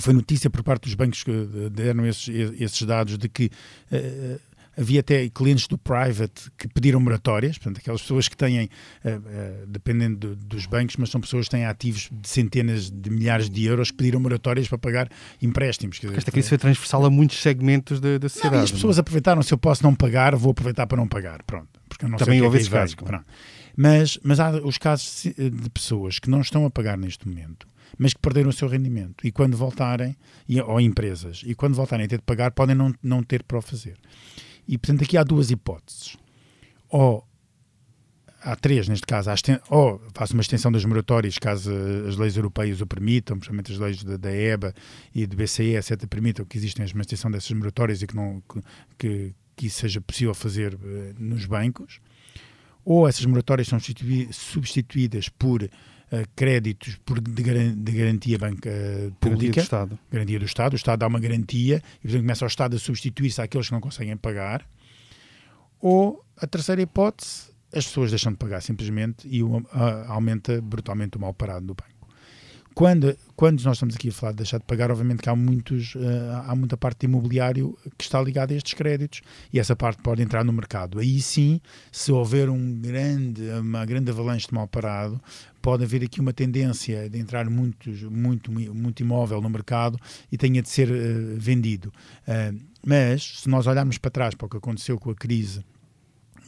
foi 0.00 0.12
notícia 0.12 0.50
por 0.50 0.62
parte 0.62 0.82
dos 0.82 0.94
bancos 0.94 1.22
que 1.22 1.32
deram 1.70 2.04
esses, 2.06 2.28
esses 2.60 2.82
dados 2.82 3.16
de 3.16 3.28
que 3.28 3.50
uh, 3.90 4.51
havia 4.76 5.00
até 5.00 5.28
clientes 5.28 5.66
do 5.66 5.76
private 5.76 6.50
que 6.56 6.68
pediram 6.68 7.00
moratórias, 7.00 7.58
portanto, 7.58 7.78
aquelas 7.78 8.00
pessoas 8.00 8.28
que 8.28 8.36
têm, 8.36 8.64
uh, 8.64 8.68
uh, 8.68 9.66
dependendo 9.66 10.36
dos 10.36 10.66
bancos, 10.66 10.96
mas 10.96 11.10
são 11.10 11.20
pessoas 11.20 11.46
que 11.46 11.50
têm 11.50 11.66
ativos 11.66 12.08
de 12.10 12.28
centenas 12.28 12.90
de 12.90 13.10
milhares 13.10 13.50
de 13.50 13.64
euros 13.64 13.90
que 13.90 13.96
pediram 13.96 14.20
moratórias 14.20 14.68
para 14.68 14.78
pagar 14.78 15.08
empréstimos. 15.40 15.98
Dizer, 15.98 16.16
esta 16.16 16.30
crise 16.30 16.48
foi 16.48 16.58
transversal 16.58 17.04
a 17.04 17.10
muitos 17.10 17.40
segmentos 17.40 18.00
da, 18.00 18.18
da 18.18 18.28
sociedade. 18.28 18.56
Não, 18.56 18.62
e 18.62 18.64
as 18.64 18.72
pessoas 18.72 18.96
não? 18.96 19.00
aproveitaram, 19.02 19.42
se 19.42 19.52
eu 19.52 19.58
posso 19.58 19.82
não 19.82 19.94
pagar, 19.94 20.34
vou 20.34 20.52
aproveitar 20.52 20.86
para 20.86 20.96
não 20.96 21.08
pagar, 21.08 21.42
pronto. 21.42 21.68
Porque 21.88 22.04
eu 22.04 22.08
não 22.08 22.18
Também 22.18 22.38
sei 22.38 22.42
houve 22.42 22.56
é 22.56 22.60
esses 22.60 22.72
casos. 22.72 22.94
Claro. 22.94 23.24
Mas, 23.76 24.18
mas 24.22 24.40
há 24.40 24.50
os 24.50 24.78
casos 24.78 25.24
de 25.36 25.70
pessoas 25.70 26.18
que 26.18 26.28
não 26.28 26.40
estão 26.40 26.64
a 26.64 26.70
pagar 26.70 26.96
neste 26.96 27.26
momento 27.28 27.66
mas 27.98 28.14
que 28.14 28.20
perderam 28.20 28.50
o 28.50 28.52
seu 28.52 28.68
rendimento. 28.68 29.26
E 29.26 29.30
quando 29.30 29.56
voltarem, 29.56 30.16
ou 30.66 30.80
empresas, 30.80 31.42
e 31.44 31.54
quando 31.54 31.74
voltarem 31.74 32.06
a 32.06 32.08
ter 32.08 32.16
de 32.16 32.24
pagar, 32.24 32.50
podem 32.52 32.74
não, 32.74 32.94
não 33.02 33.22
ter 33.22 33.42
para 33.42 33.58
o 33.58 33.62
fazer. 33.62 33.98
E, 34.66 34.78
portanto, 34.78 35.04
aqui 35.04 35.16
há 35.16 35.24
duas 35.24 35.50
hipóteses. 35.50 36.16
Ou 36.88 37.26
há 38.42 38.56
três 38.56 38.88
neste 38.88 39.06
caso, 39.06 39.30
ou 39.70 40.00
faço 40.14 40.34
uma 40.34 40.42
extensão 40.42 40.70
das 40.70 40.84
moratórias 40.84 41.38
caso 41.38 41.70
as 42.08 42.16
leis 42.16 42.36
europeias 42.36 42.80
o 42.80 42.86
permitam, 42.86 43.36
principalmente 43.36 43.72
as 43.72 43.78
leis 43.78 44.02
da, 44.02 44.16
da 44.16 44.32
EBA 44.32 44.74
e 45.14 45.26
do 45.26 45.36
BCE, 45.36 45.76
etc., 45.76 46.06
permitam 46.06 46.44
que 46.44 46.58
existem 46.58 46.84
uma 46.92 47.02
extensão 47.02 47.30
dessas 47.30 47.50
moratórias 47.52 48.02
e 48.02 48.06
que, 48.06 48.16
não, 48.16 48.42
que, 48.98 49.34
que, 49.56 49.66
isso 49.66 49.80
seja 49.80 50.00
possível 50.00 50.34
fazer 50.34 50.74
uh, 50.74 50.78
nos 51.18 51.46
bancos, 51.46 52.00
ou 52.84 53.08
essas 53.08 53.24
moratórias 53.24 53.68
são 53.68 53.78
substituídas 54.32 55.28
por 55.28 55.68
créditos 56.36 56.96
por, 57.04 57.20
de, 57.20 57.32
de, 57.74 57.92
garantia 57.92 58.38
banca 58.38 58.70
pública. 59.20 59.60
Do 59.60 59.64
Estado. 59.64 59.98
Garantia 60.10 60.38
do 60.38 60.44
Estado. 60.44 60.72
O 60.74 60.76
Estado 60.76 61.00
dá 61.00 61.06
uma 61.06 61.20
garantia 61.20 61.82
e, 61.98 62.02
portanto, 62.02 62.22
começa 62.22 62.44
o 62.44 62.48
Estado 62.48 62.76
a 62.76 62.78
substituir-se 62.78 63.40
àqueles 63.40 63.68
que 63.68 63.72
não 63.72 63.80
conseguem 63.80 64.16
pagar. 64.16 64.66
Ou, 65.80 66.24
a 66.36 66.46
terceira 66.46 66.82
hipótese, 66.82 67.50
as 67.74 67.86
pessoas 67.86 68.10
deixam 68.10 68.32
de 68.32 68.38
pagar 68.38 68.60
simplesmente 68.60 69.26
e 69.26 69.42
uh, 69.42 69.66
aumenta 70.06 70.60
brutalmente 70.60 71.16
o 71.16 71.20
mal 71.20 71.32
parado 71.32 71.66
do 71.66 71.74
banco. 71.74 71.91
Quando, 72.74 73.16
quando 73.36 73.62
nós 73.64 73.76
estamos 73.76 73.94
aqui 73.94 74.08
a 74.08 74.12
falar 74.12 74.32
de 74.32 74.38
deixar 74.38 74.58
de 74.58 74.64
pagar, 74.64 74.90
obviamente 74.90 75.22
que 75.22 75.28
há, 75.28 75.36
muitos, 75.36 75.94
uh, 75.94 76.00
há 76.46 76.54
muita 76.54 76.76
parte 76.76 77.00
de 77.00 77.06
imobiliário 77.06 77.76
que 77.98 78.04
está 78.04 78.20
ligada 78.20 78.54
a 78.54 78.56
estes 78.56 78.72
créditos 78.74 79.20
e 79.52 79.58
essa 79.58 79.76
parte 79.76 80.02
pode 80.02 80.22
entrar 80.22 80.44
no 80.44 80.52
mercado. 80.52 80.98
Aí 80.98 81.20
sim, 81.20 81.60
se 81.90 82.10
houver 82.10 82.48
um 82.48 82.80
grande, 82.80 83.42
uma 83.60 83.84
grande 83.84 84.10
avalanche 84.10 84.46
de 84.46 84.54
mal 84.54 84.66
parado, 84.66 85.20
pode 85.60 85.84
haver 85.84 86.02
aqui 86.02 86.20
uma 86.20 86.32
tendência 86.32 87.08
de 87.10 87.18
entrar 87.18 87.48
muitos, 87.48 88.02
muito, 88.02 88.50
muito 88.50 89.00
imóvel 89.00 89.40
no 89.40 89.50
mercado 89.50 89.98
e 90.30 90.38
tenha 90.38 90.62
de 90.62 90.68
ser 90.68 90.90
uh, 90.90 91.38
vendido. 91.38 91.92
Uh, 92.26 92.58
mas, 92.84 93.40
se 93.40 93.48
nós 93.48 93.66
olharmos 93.66 93.98
para 93.98 94.10
trás 94.10 94.34
para 94.34 94.46
o 94.46 94.48
que 94.48 94.56
aconteceu 94.56 94.98
com 94.98 95.10
a 95.10 95.14
crise 95.14 95.64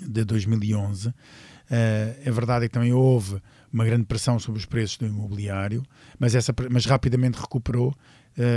de 0.01 0.25
2011, 0.25 1.09
uh, 1.09 1.13
a 2.27 2.31
verdade 2.31 2.65
é 2.65 2.69
que 2.69 2.75
também 2.75 2.93
houve 2.93 3.41
uma 3.75 3.85
grande 3.85 4.05
pressão 4.05 4.39
sobre 4.39 4.61
os 4.61 4.65
preços 4.65 4.97
do 4.97 5.07
imobiliário, 5.07 5.83
mas, 6.19 6.35
essa, 6.35 6.55
mas 6.71 6.87
rapidamente 6.87 7.39
recuperou, 7.39 7.95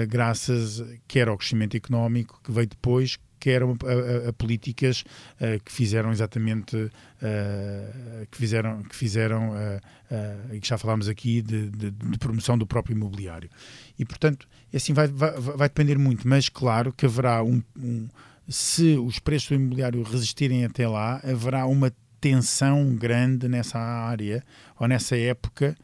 graças 0.08 0.84
quer 1.08 1.28
ao 1.28 1.38
crescimento 1.38 1.78
económico 1.78 2.40
que 2.44 2.52
veio 2.52 2.68
depois, 2.68 3.20
que 3.40 3.50
eram 3.50 3.78
a, 3.84 4.26
a, 4.28 4.30
a 4.30 4.34
políticas 4.34 5.02
uh, 5.02 5.64
que 5.64 5.72
fizeram 5.72 6.12
exatamente 6.12 6.76
uh, 6.76 8.28
que 8.30 8.38
fizeram 8.38 8.84
que 8.84 8.96
fizeram 8.96 9.52
uh, 9.52 10.54
e 10.54 10.60
que 10.60 10.68
já 10.68 10.78
falámos 10.78 11.08
aqui 11.08 11.42
de, 11.42 11.70
de, 11.70 11.92
de, 11.92 12.18
promoção 12.18 12.58
do 12.58 12.66
próprio 12.66 12.96
imobiliário. 12.96 13.50
E 13.98 14.06
portanto 14.06 14.48
assim 14.74 14.94
vai, 14.94 15.08
vai, 15.08 15.32
vai 15.32 15.70
depender 15.70 15.98
muito 15.98 16.28
mas 16.28 16.50
claro 16.50 16.92
que 16.92 17.06
haverá 17.06 17.44
um, 17.44 17.62
um, 17.78 18.08
se 18.48 18.98
os 18.98 19.20
preços 19.20 19.50
do 19.50 19.56
imobiliário 19.56 20.02
resistirem 20.04 20.66
até 20.66 20.88
lá 20.88 21.22
haverá 21.24 21.66
uma 21.66 21.92
tensão 22.20 22.96
grande 22.96 23.48
nessa 23.48 23.80
área 23.80 24.44
ou 24.80 24.88
nessa 24.88 25.18
época 25.18 25.76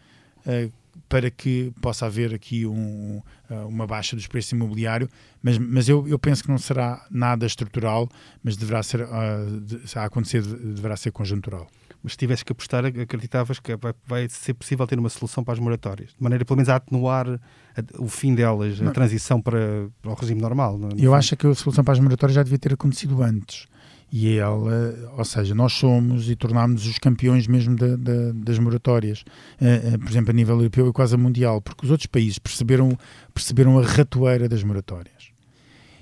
para 1.14 1.30
que 1.30 1.72
possa 1.82 2.06
haver 2.06 2.34
aqui 2.34 2.66
um, 2.66 3.22
uma 3.68 3.86
baixa 3.86 4.16
dos 4.16 4.26
preços 4.26 4.52
imobiliário, 4.52 5.08
mas, 5.42 5.58
mas 5.58 5.88
eu, 5.88 6.08
eu 6.08 6.18
penso 6.18 6.44
que 6.44 6.50
não 6.50 6.58
será 6.58 7.06
nada 7.10 7.46
estrutural, 7.46 8.10
mas 8.44 8.58
deverá 8.58 8.82
ser, 8.82 9.02
uh, 9.02 9.62
de, 9.62 9.80
a 9.96 10.06
acontecer, 10.06 10.42
deverá 10.42 10.98
ser 10.98 11.12
conjuntural. 11.12 11.68
Mas 12.02 12.14
se 12.14 12.18
tivesse 12.18 12.44
que 12.44 12.52
apostar, 12.52 12.84
acreditavas 12.86 13.60
que 13.60 13.76
vai, 13.76 13.94
vai, 14.06 14.28
ser 14.30 14.54
possível 14.56 14.86
ter 14.88 15.00
uma 15.00 15.10
solução 15.10 15.44
para 15.44 15.54
as 15.54 15.60
moratórias, 15.60 16.10
de 16.10 16.22
maneira 16.22 16.44
pelo 16.44 16.58
menos 16.58 16.70
a 16.70 16.78
atenuar 16.78 17.28
a, 17.30 18.02
o 18.02 18.10
fim 18.10 18.34
delas, 18.36 18.82
a 18.82 18.92
transição 18.92 19.42
para, 19.42 19.88
para 20.02 20.12
o 20.12 20.16
regime 20.16 20.42
normal? 20.42 20.78
No, 20.78 20.90
no 20.90 20.96
eu 21.00 21.12
fim. 21.12 21.18
acho 21.18 21.38
que 21.38 21.48
a 21.48 21.54
solução 21.54 21.84
para 21.84 21.94
as 21.94 22.00
moratórias 22.00 22.36
já 22.36 22.44
devia 22.44 22.60
ter 22.60 22.74
acontecido 22.74 23.22
antes 23.22 23.68
e 24.16 24.38
ela, 24.38 24.94
ou 25.18 25.26
seja, 25.26 25.56
nós 25.56 25.74
somos 25.74 26.30
e 26.30 26.36
tornámos 26.36 26.86
os 26.86 27.00
campeões 27.00 27.48
mesmo 27.48 27.76
da, 27.76 27.96
da, 27.96 28.32
das 28.32 28.60
moratórias, 28.60 29.24
uh, 29.60 29.96
uh, 29.96 30.00
por 30.00 30.08
exemplo, 30.08 30.30
a 30.30 30.34
nível 30.34 30.56
europeu 30.58 30.88
e 30.88 30.94
quase 30.94 31.18
mundial, 31.18 31.60
porque 31.60 31.84
os 31.84 31.90
outros 31.90 32.06
países 32.06 32.38
perceberam, 32.38 32.96
perceberam 33.34 33.80
a 33.80 33.82
ratoeira 33.82 34.48
das 34.48 34.64
moratórias 34.64 35.32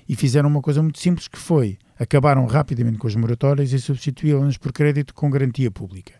e 0.06 0.14
fizeram 0.14 0.50
uma 0.50 0.60
coisa 0.60 0.82
muito 0.82 0.98
simples 0.98 1.26
que 1.26 1.38
foi, 1.38 1.78
acabaram 1.98 2.44
rapidamente 2.44 2.98
com 2.98 3.06
as 3.06 3.16
moratórias 3.16 3.72
e 3.72 3.78
substituíram-nas 3.78 4.58
por 4.58 4.74
crédito 4.74 5.14
com 5.14 5.30
garantia 5.30 5.70
pública, 5.70 6.12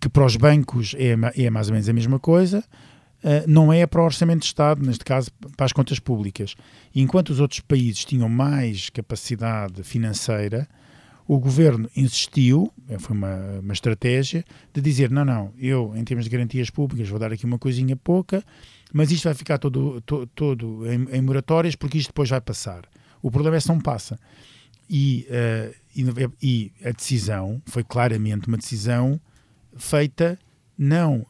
que 0.00 0.08
para 0.08 0.24
os 0.24 0.36
bancos 0.36 0.94
é, 0.96 1.16
é 1.44 1.50
mais 1.50 1.66
ou 1.66 1.72
menos 1.72 1.88
a 1.88 1.92
mesma 1.92 2.20
coisa, 2.20 2.62
Uh, 3.24 3.46
não 3.46 3.72
é 3.72 3.86
para 3.86 4.02
o 4.02 4.04
orçamento 4.04 4.40
de 4.40 4.46
Estado, 4.46 4.84
neste 4.84 5.04
caso 5.04 5.30
para 5.56 5.64
as 5.64 5.72
contas 5.72 6.00
públicas. 6.00 6.56
Enquanto 6.92 7.28
os 7.28 7.38
outros 7.38 7.60
países 7.60 8.04
tinham 8.04 8.28
mais 8.28 8.90
capacidade 8.90 9.84
financeira, 9.84 10.68
o 11.34 11.38
governo 11.38 11.88
insistiu, 11.96 12.70
eh, 12.88 12.98
foi 12.98 13.16
uma, 13.16 13.60
uma 13.60 13.72
estratégia, 13.72 14.44
de 14.72 14.80
dizer: 14.82 15.10
não, 15.10 15.24
não, 15.24 15.52
eu, 15.58 15.94
em 15.96 16.04
termos 16.04 16.26
de 16.26 16.30
garantias 16.30 16.68
públicas, 16.68 17.08
vou 17.08 17.18
dar 17.18 17.32
aqui 17.32 17.46
uma 17.46 17.58
coisinha 17.58 17.96
pouca, 17.96 18.44
mas 18.92 19.10
isto 19.10 19.24
vai 19.24 19.34
ficar 19.34 19.56
todo, 19.56 20.02
to, 20.02 20.26
todo 20.34 20.86
em, 20.86 21.08
em, 21.10 21.22
moratórias, 21.22 21.74
porque 21.74 21.96
isto 21.96 22.08
depois 22.08 22.28
vai 22.28 22.40
passar. 22.40 22.82
O 23.22 23.30
problema 23.30 23.56
é 23.56 23.60
se 23.60 23.68
não 23.68 23.80
passa. 23.80 24.18
E, 24.90 25.26
uh, 25.30 25.74
e, 25.96 26.30
e 26.42 26.72
a 26.86 26.90
decisão 26.90 27.62
foi 27.64 27.82
claramente 27.82 28.46
uma 28.46 28.58
decisão 28.58 29.18
feita 29.74 30.38
não 30.76 31.24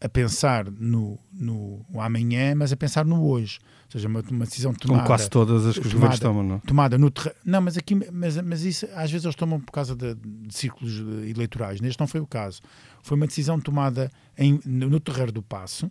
a 0.00 0.08
pensar 0.08 0.68
no, 0.70 1.18
no 1.32 1.84
amanhã, 2.00 2.54
mas 2.56 2.72
a 2.72 2.76
pensar 2.76 3.04
no 3.04 3.24
hoje. 3.24 3.60
Ou 3.86 3.92
seja, 3.92 4.08
uma, 4.08 4.20
uma 4.30 4.44
decisão 4.44 4.74
tomada. 4.74 4.98
Como 4.98 5.06
quase 5.06 5.30
todas 5.30 5.64
as 5.64 5.78
que 5.78 5.86
os 5.86 5.92
governos 5.92 6.18
tomam, 6.18 6.42
não? 6.42 6.58
Tomada 6.60 6.98
no 6.98 7.08
terreno. 7.08 7.36
Não, 7.44 7.60
mas 7.60 7.76
aqui, 7.76 7.94
mas, 7.94 8.36
mas 8.42 8.62
isso 8.62 8.86
às 8.94 9.10
vezes 9.10 9.24
eles 9.24 9.36
tomam 9.36 9.60
por 9.60 9.70
causa 9.70 9.94
de, 9.94 10.14
de 10.14 10.54
círculos 10.54 10.98
eleitorais. 11.28 11.80
Neste 11.80 12.00
não 12.00 12.06
foi 12.06 12.20
o 12.20 12.26
caso. 12.26 12.60
Foi 13.02 13.16
uma 13.16 13.26
decisão 13.26 13.60
tomada 13.60 14.10
em, 14.36 14.60
no 14.64 14.98
terreno 14.98 15.30
do 15.30 15.42
passo, 15.42 15.90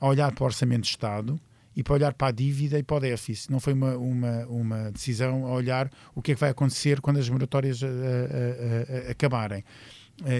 a 0.00 0.06
olhar 0.06 0.32
para 0.32 0.42
o 0.42 0.46
orçamento 0.46 0.82
de 0.82 0.88
Estado 0.88 1.38
e 1.76 1.82
para 1.82 1.94
olhar 1.94 2.14
para 2.14 2.28
a 2.28 2.30
dívida 2.30 2.78
e 2.78 2.82
para 2.82 2.96
o 2.96 3.00
déficit. 3.00 3.52
Não 3.52 3.60
foi 3.60 3.74
uma, 3.74 3.96
uma, 3.96 4.46
uma 4.46 4.90
decisão 4.90 5.46
a 5.46 5.52
olhar 5.52 5.90
o 6.14 6.22
que 6.22 6.32
é 6.32 6.34
que 6.34 6.40
vai 6.40 6.50
acontecer 6.50 7.02
quando 7.02 7.18
as 7.18 7.28
moratórias 7.28 7.82
a, 7.82 7.86
a, 7.86 9.08
a, 9.08 9.10
acabarem. 9.10 9.62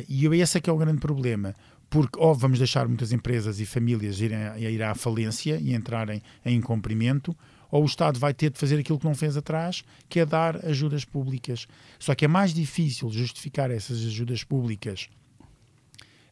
e 0.09 0.27
esse 0.27 0.57
é 0.57 0.61
que 0.63 0.71
é 0.71 0.73
o 0.73 0.79
grande 0.79 0.99
problema 0.99 1.55
porque 1.91 2.19
ou 2.19 2.33
vamos 2.33 2.59
deixar 2.59 2.87
muitas 2.87 3.11
empresas 3.13 3.59
e 3.59 3.67
famílias 3.67 4.21
irem 4.21 4.39
ir 4.57 4.83
à 4.83 4.95
falência 4.95 5.59
e 5.61 5.75
entrarem 5.75 6.23
em 6.45 6.57
incumprimento, 6.57 7.37
ou 7.69 7.83
o 7.83 7.87
Estado 7.87 8.19
vai 8.19 8.33
ter 8.33 8.51
de 8.51 8.59
fazer 8.59 8.79
aquilo 8.79 8.99
que 8.99 9.05
não 9.05 9.15
fez 9.15 9.37
atrás, 9.37 9.85
que 10.09 10.21
é 10.21 10.25
dar 10.27 10.65
ajudas 10.65 11.05
públicas. 11.05 11.67
Só 11.99 12.15
que 12.15 12.25
é 12.25 12.29
mais 12.29 12.55
difícil 12.55 13.11
justificar 13.11 13.71
essas 13.71 13.99
ajudas 13.99 14.45
públicas 14.45 15.09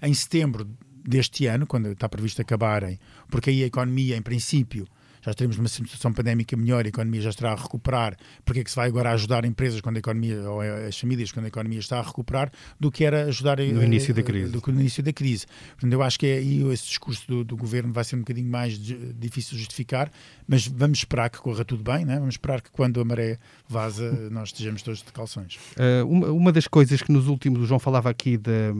em 0.01 0.15
setembro 0.15 0.69
deste 1.05 1.47
ano, 1.47 1.67
quando 1.67 1.89
está 1.89 2.09
previsto 2.09 2.41
acabarem, 2.41 2.99
porque 3.29 3.51
aí 3.51 3.63
a 3.63 3.67
economia, 3.67 4.17
em 4.17 4.23
princípio, 4.23 4.87
já 5.23 5.35
teremos 5.35 5.59
uma 5.59 5.69
situação 5.69 6.13
pandémica 6.13 6.57
melhor, 6.57 6.85
a 6.85 6.89
economia 6.89 7.21
já 7.21 7.31
estará 7.31 7.53
a 7.53 7.57
recuperar, 7.57 8.17
porque 8.45 8.61
é 8.61 8.65
que 8.65 8.71
se 8.71 8.77
vai 8.77 8.89
agora 8.89 9.11
ajudar 9.13 9.45
empresas 9.45 9.81
quando 9.81 9.97
a 9.97 9.99
economia, 9.99 10.49
ou 10.49 10.61
as 10.61 10.99
famílias 10.99 11.33
quando 11.33 11.47
a 11.47 11.49
economia 11.49 11.79
está 11.79 11.99
a 11.99 12.03
recuperar, 12.03 12.51
do 12.79 12.91
que 12.91 13.05
era 13.05 13.25
ajudar 13.25 13.59
no 13.59 13.83
início 13.83 14.15
da 14.15 14.23
crise. 14.23 14.51
Do 14.51 14.63
que 14.63 14.73
no 14.73 14.81
início 14.81 15.03
da 15.03 15.13
crise. 15.13 15.47
Portanto, 15.73 15.93
eu 15.93 16.03
acho 16.03 16.19
que 16.19 16.27
é 16.27 16.39
aí 16.39 16.63
esse 16.73 16.87
discurso 16.87 17.27
do, 17.27 17.45
do, 17.45 17.57
governo 17.57 17.93
vai 17.93 18.05
ser 18.05 18.17
um 18.17 18.21
bocadinho 18.21 18.51
mais 18.51 18.79
difícil 18.79 19.53
de 19.53 19.59
justificar, 19.59 20.11
mas 20.47 20.67
vamos 20.67 20.99
esperar 20.99 21.29
que 21.31 21.39
corra 21.39 21.65
tudo 21.65 21.83
bem, 21.83 22.05
né? 22.05 22.19
vamos 22.19 22.35
esperar 22.35 22.61
que 22.61 22.71
quando 22.71 23.01
a 23.01 23.05
maré 23.05 23.39
vaza 23.69 24.11
nós 24.31 24.49
estejamos 24.51 24.83
todos 24.83 25.03
de 25.03 25.13
calções. 25.13 25.57
Uh, 25.77 26.07
uma, 26.07 26.27
uma 26.29 26.53
das 26.53 26.67
coisas 26.67 27.03
que 27.03 27.13
nos 27.13 27.27
últimos, 27.27 27.61
o 27.63 27.67
João 27.67 27.79
falava 27.79 28.09
aqui 28.11 28.37
de, 28.37 28.73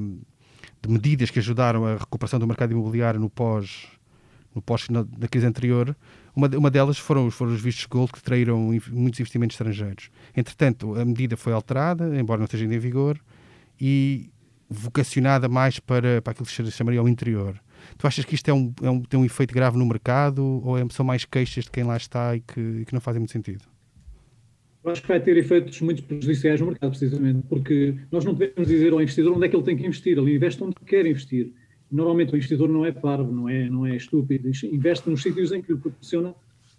de 0.83 0.89
medidas 0.89 1.31
que 1.31 1.39
ajudaram 1.39 1.85
a 1.85 1.97
recuperação 1.97 2.39
do 2.39 2.47
mercado 2.47 2.73
imobiliário 2.73 3.21
no 3.21 3.29
pós 3.29 3.89
no 4.55 4.63
pós 4.63 4.89
na 4.89 5.29
crise 5.29 5.47
anterior, 5.47 5.97
uma, 6.39 6.47
uma 6.57 6.71
delas 6.71 6.97
foram, 6.97 7.29
foram 7.33 7.53
os 7.53 7.61
vistos 7.61 7.85
gold 7.87 8.13
que 8.13 8.23
traíram 8.23 8.71
muitos 8.93 9.19
investimentos 9.19 9.55
estrangeiros. 9.55 10.09
Entretanto, 10.37 10.95
a 10.95 11.05
medida 11.05 11.37
foi 11.37 11.53
alterada, 11.53 12.17
embora 12.17 12.39
não 12.39 12.45
esteja 12.45 12.65
ainda 12.65 12.77
em 12.77 12.79
vigor, 12.79 13.19
e 13.81 14.31
vocacionada 14.71 15.49
mais 15.49 15.81
para, 15.81 16.23
para 16.23 16.31
aquilo 16.31 16.47
que 16.47 16.53
se 16.53 16.71
chamaria 16.71 17.03
o 17.03 17.09
interior. 17.09 17.61
Tu 17.97 18.07
achas 18.07 18.25
que 18.25 18.37
isto 18.37 18.49
é 18.49 18.55
um, 18.55 18.73
é 18.81 18.89
um, 18.89 19.03
tem 19.03 19.19
um 19.19 19.25
efeito 19.25 19.53
grave 19.53 19.77
no 19.77 19.85
mercado 19.85 20.63
ou 20.65 20.79
é, 20.79 20.87
são 20.91 21.05
mais 21.05 21.25
queixas 21.25 21.65
de 21.65 21.73
quem 21.73 21.83
lá 21.83 21.97
está 21.97 22.37
e 22.37 22.41
que, 22.41 22.85
que 22.85 22.95
não 22.95 23.01
fazem 23.01 23.19
muito 23.19 23.33
sentido? 23.33 23.65
Eu 24.85 24.93
acho 24.93 25.03
que 25.03 25.09
vai 25.09 25.19
ter 25.19 25.37
efeitos 25.37 25.81
muito 25.81 26.05
prejudiciais 26.05 26.61
no 26.61 26.67
mercado, 26.67 26.91
precisamente, 26.91 27.43
porque 27.49 27.97
nós 28.13 28.25
não 28.25 28.33
podemos 28.33 28.69
dizer 28.69 28.93
ao 28.93 29.03
investidor 29.03 29.37
onde 29.37 29.47
é 29.47 29.49
que 29.49 29.57
ele 29.57 29.65
tem 29.65 29.77
que 29.77 29.85
investir. 29.85 30.17
Ele 30.17 30.37
investe 30.37 30.63
onde 30.63 30.77
quer 30.87 31.05
investir 31.05 31.53
normalmente 31.91 32.33
o 32.33 32.37
investidor 32.37 32.69
não 32.69 32.85
é 32.85 32.93
parvo, 32.93 33.33
não 33.33 33.49
é, 33.49 33.69
não 33.69 33.87
é 33.87 33.97
estúpido, 33.97 34.49
investe 34.65 35.09
nos 35.09 35.23
sítios 35.23 35.53
em 35.53 35.63
que 35.63 35.73
lhe 35.73 35.79
proporciona 35.79 36.35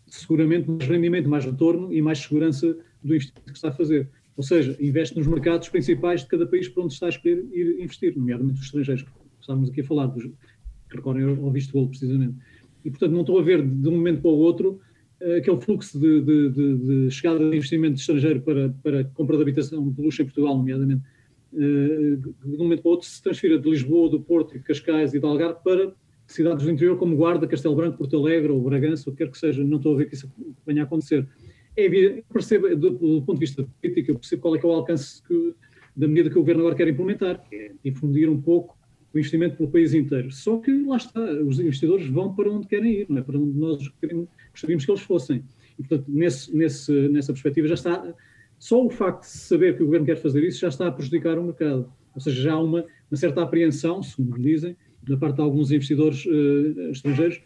seguramente 0.08 0.70
mais 0.70 0.88
rendimento, 0.88 1.30
mais 1.30 1.46
retorno 1.46 1.94
e 1.94 2.02
mais 2.02 2.20
segurança 2.20 2.78
do 3.04 3.16
investimento 3.16 3.52
que 3.52 3.58
está 3.58 3.70
a 3.70 3.72
fazer. 3.72 4.10
Ou 4.36 4.44
seja, 4.44 4.76
investe 4.80 5.18
nos 5.18 5.28
mercados 5.28 5.70
principais 5.70 6.22
de 6.22 6.28
cada 6.28 6.48
país 6.48 6.68
para 6.70 6.84
onde 6.84 6.94
está 6.94 7.08
a 7.08 7.10
escolher 7.10 7.46
ir 7.52 7.82
investir, 7.82 8.18
nomeadamente 8.18 8.60
os 8.60 8.66
estrangeiros, 8.66 9.04
que 9.04 9.10
estávamos 9.42 9.70
aqui 9.70 9.82
a 9.82 9.84
falar, 9.84 10.08
dos, 10.08 10.24
que 10.24 10.96
recorrem 10.96 11.26
ao 11.26 11.52
visto 11.52 11.74
gold, 11.74 11.90
precisamente. 11.90 12.36
E, 12.84 12.90
portanto, 12.90 13.12
não 13.12 13.22
estou 13.22 13.40
a 13.40 13.44
ver 13.44 13.66
de 13.66 13.88
um 13.88 13.92
momento 13.92 14.22
para 14.22 14.32
o 14.32 14.38
outro 14.38 14.80
eh, 15.20 15.38
aquele 15.38 15.60
fluxo 15.60 16.00
de, 16.00 16.22
de, 16.22 16.50
de, 16.50 16.78
de 16.78 17.12
chegada 17.12 17.40
de 17.40 17.56
investimento 17.56 18.00
estrangeiro 18.00 18.42
para, 18.42 18.70
para 18.82 19.04
compra 19.04 19.36
de 19.36 19.42
habitação 19.44 19.92
de 19.92 20.02
luxo 20.02 20.22
em 20.22 20.26
Portugal, 20.26 20.58
nomeadamente, 20.58 21.04
de 21.52 22.30
um 22.46 22.58
momento 22.58 22.82
para 22.82 22.92
outro 22.92 23.08
se 23.08 23.22
transfira 23.22 23.58
de 23.58 23.70
Lisboa, 23.70 24.10
do 24.10 24.20
Porto, 24.20 24.54
de 24.54 24.60
Cascais 24.60 25.14
e 25.14 25.20
de 25.20 25.26
Algarve 25.26 25.60
para 25.64 25.94
cidades 26.28 26.64
do 26.64 26.72
interior 26.72 26.98
como 26.98 27.16
Guarda, 27.16 27.48
Castelo 27.48 27.76
Branco, 27.76 27.98
Porto 27.98 28.16
Alegre 28.16 28.52
ou 28.52 28.62
Bragança, 28.62 29.10
o 29.10 29.14
que 29.14 29.24
quer 29.24 29.32
que 29.32 29.38
seja, 29.38 29.64
não 29.64 29.78
estou 29.78 29.96
a 29.96 29.98
ver 29.98 30.06
que 30.06 30.16
isso 30.16 30.32
venha 30.66 30.84
a 30.84 30.86
acontecer. 30.86 31.28
É 31.76 31.90
percebo, 32.32 32.76
do, 32.76 32.92
do, 32.92 33.22
ponto 33.22 33.34
de 33.34 33.40
vista 33.40 33.68
político, 33.82 34.12
eu 34.12 34.16
percebo 34.16 34.42
qual 34.42 34.56
é, 34.56 34.60
é 34.60 34.66
o 34.66 34.72
alcance 34.72 35.24
que, 35.24 35.56
da 35.96 36.08
medida 36.08 36.30
que 36.30 36.38
o 36.38 36.42
Governo 36.42 36.62
agora 36.62 36.76
quer 36.76 36.88
implementar, 36.88 37.44
que 37.50 37.56
é 37.56 37.72
difundir 37.84 38.30
um 38.30 38.40
pouco 38.40 38.78
o 39.14 39.18
investimento 39.18 39.58
pelo 39.58 39.70
país 39.72 39.94
inteiro. 39.94 40.32
Só 40.32 40.58
que 40.58 40.72
lá 40.84 40.98
está, 40.98 41.20
os 41.20 41.60
investidores 41.60 42.08
vão 42.08 42.36
para 42.36 42.52
onde 42.52 42.68
querem 42.68 43.02
ir, 43.02 43.06
não 43.10 43.18
é 43.18 43.22
para 43.22 43.38
onde 43.38 43.58
nós 43.58 43.88
queremos, 44.00 44.28
gostaríamos 44.52 44.86
que 44.86 44.92
eles 44.92 45.02
fossem. 45.02 45.44
E, 45.80 45.84
portanto, 45.84 46.06
nesse, 46.10 46.56
nesse, 46.56 46.92
nessa 47.10 47.34
perspectiva 47.34 47.68
já 47.68 47.74
está 47.74 48.14
só 48.60 48.86
o 48.86 48.90
facto 48.90 49.22
de 49.22 49.28
saber 49.28 49.78
que 49.78 49.84
o 49.84 49.86
governo 49.86 50.06
quer 50.06 50.18
fazer 50.18 50.44
isso 50.44 50.60
já 50.60 50.68
está 50.68 50.88
a 50.88 50.92
prejudicar 50.92 51.40
o 51.40 51.44
mercado. 51.44 51.92
Ou 52.14 52.22
seja, 52.22 52.42
já 52.42 52.54
há 52.54 52.60
uma, 52.60 52.86
uma 53.10 53.18
certa 53.18 53.42
apreensão, 53.42 54.04
segundo 54.04 54.38
dizem, 54.38 54.76
da 55.02 55.16
parte 55.16 55.38
de 55.38 55.42
alguns 55.42 55.72
investidores 55.72 56.26
uh, 56.26 56.92
estrangeiros 56.92 57.42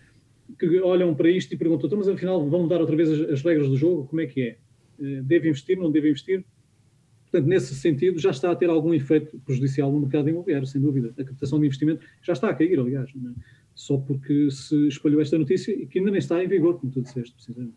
que 0.57 0.79
olham 0.81 1.13
para 1.13 1.29
isto 1.29 1.53
e 1.53 1.57
perguntam: 1.57 1.85
então, 1.85 1.99
mas 1.99 2.07
afinal 2.07 2.49
vão 2.49 2.63
mudar 2.63 2.81
outra 2.81 2.95
vez 2.95 3.11
as, 3.11 3.29
as 3.29 3.41
regras 3.43 3.69
do 3.69 3.77
jogo? 3.77 4.07
Como 4.07 4.21
é 4.21 4.25
que 4.25 4.41
é? 4.41 4.57
Uh, 4.99 5.23
deve 5.23 5.49
investir, 5.49 5.77
não 5.77 5.91
deve 5.91 6.09
investir? 6.09 6.43
Portanto, 7.29 7.47
nesse 7.47 7.75
sentido, 7.75 8.19
já 8.19 8.31
está 8.31 8.51
a 8.51 8.55
ter 8.55 8.69
algum 8.69 8.93
efeito 8.93 9.39
prejudicial 9.45 9.91
no 9.91 9.99
mercado 10.01 10.29
imobiliário, 10.29 10.67
sem 10.67 10.81
dúvida. 10.81 11.13
A 11.17 11.23
captação 11.23 11.59
de 11.59 11.67
investimento 11.67 12.05
já 12.21 12.33
está 12.33 12.49
a 12.49 12.53
cair, 12.53 12.79
aliás, 12.79 13.09
é? 13.09 13.41
só 13.73 13.97
porque 13.97 14.49
se 14.51 14.87
espalhou 14.87 15.19
esta 15.19 15.37
notícia 15.37 15.71
e 15.71 15.87
que 15.87 15.99
ainda 15.99 16.11
nem 16.11 16.19
está 16.19 16.43
em 16.43 16.47
vigor, 16.47 16.79
como 16.79 16.91
tu 16.91 17.01
disseste, 17.01 17.33
precisamente. 17.33 17.73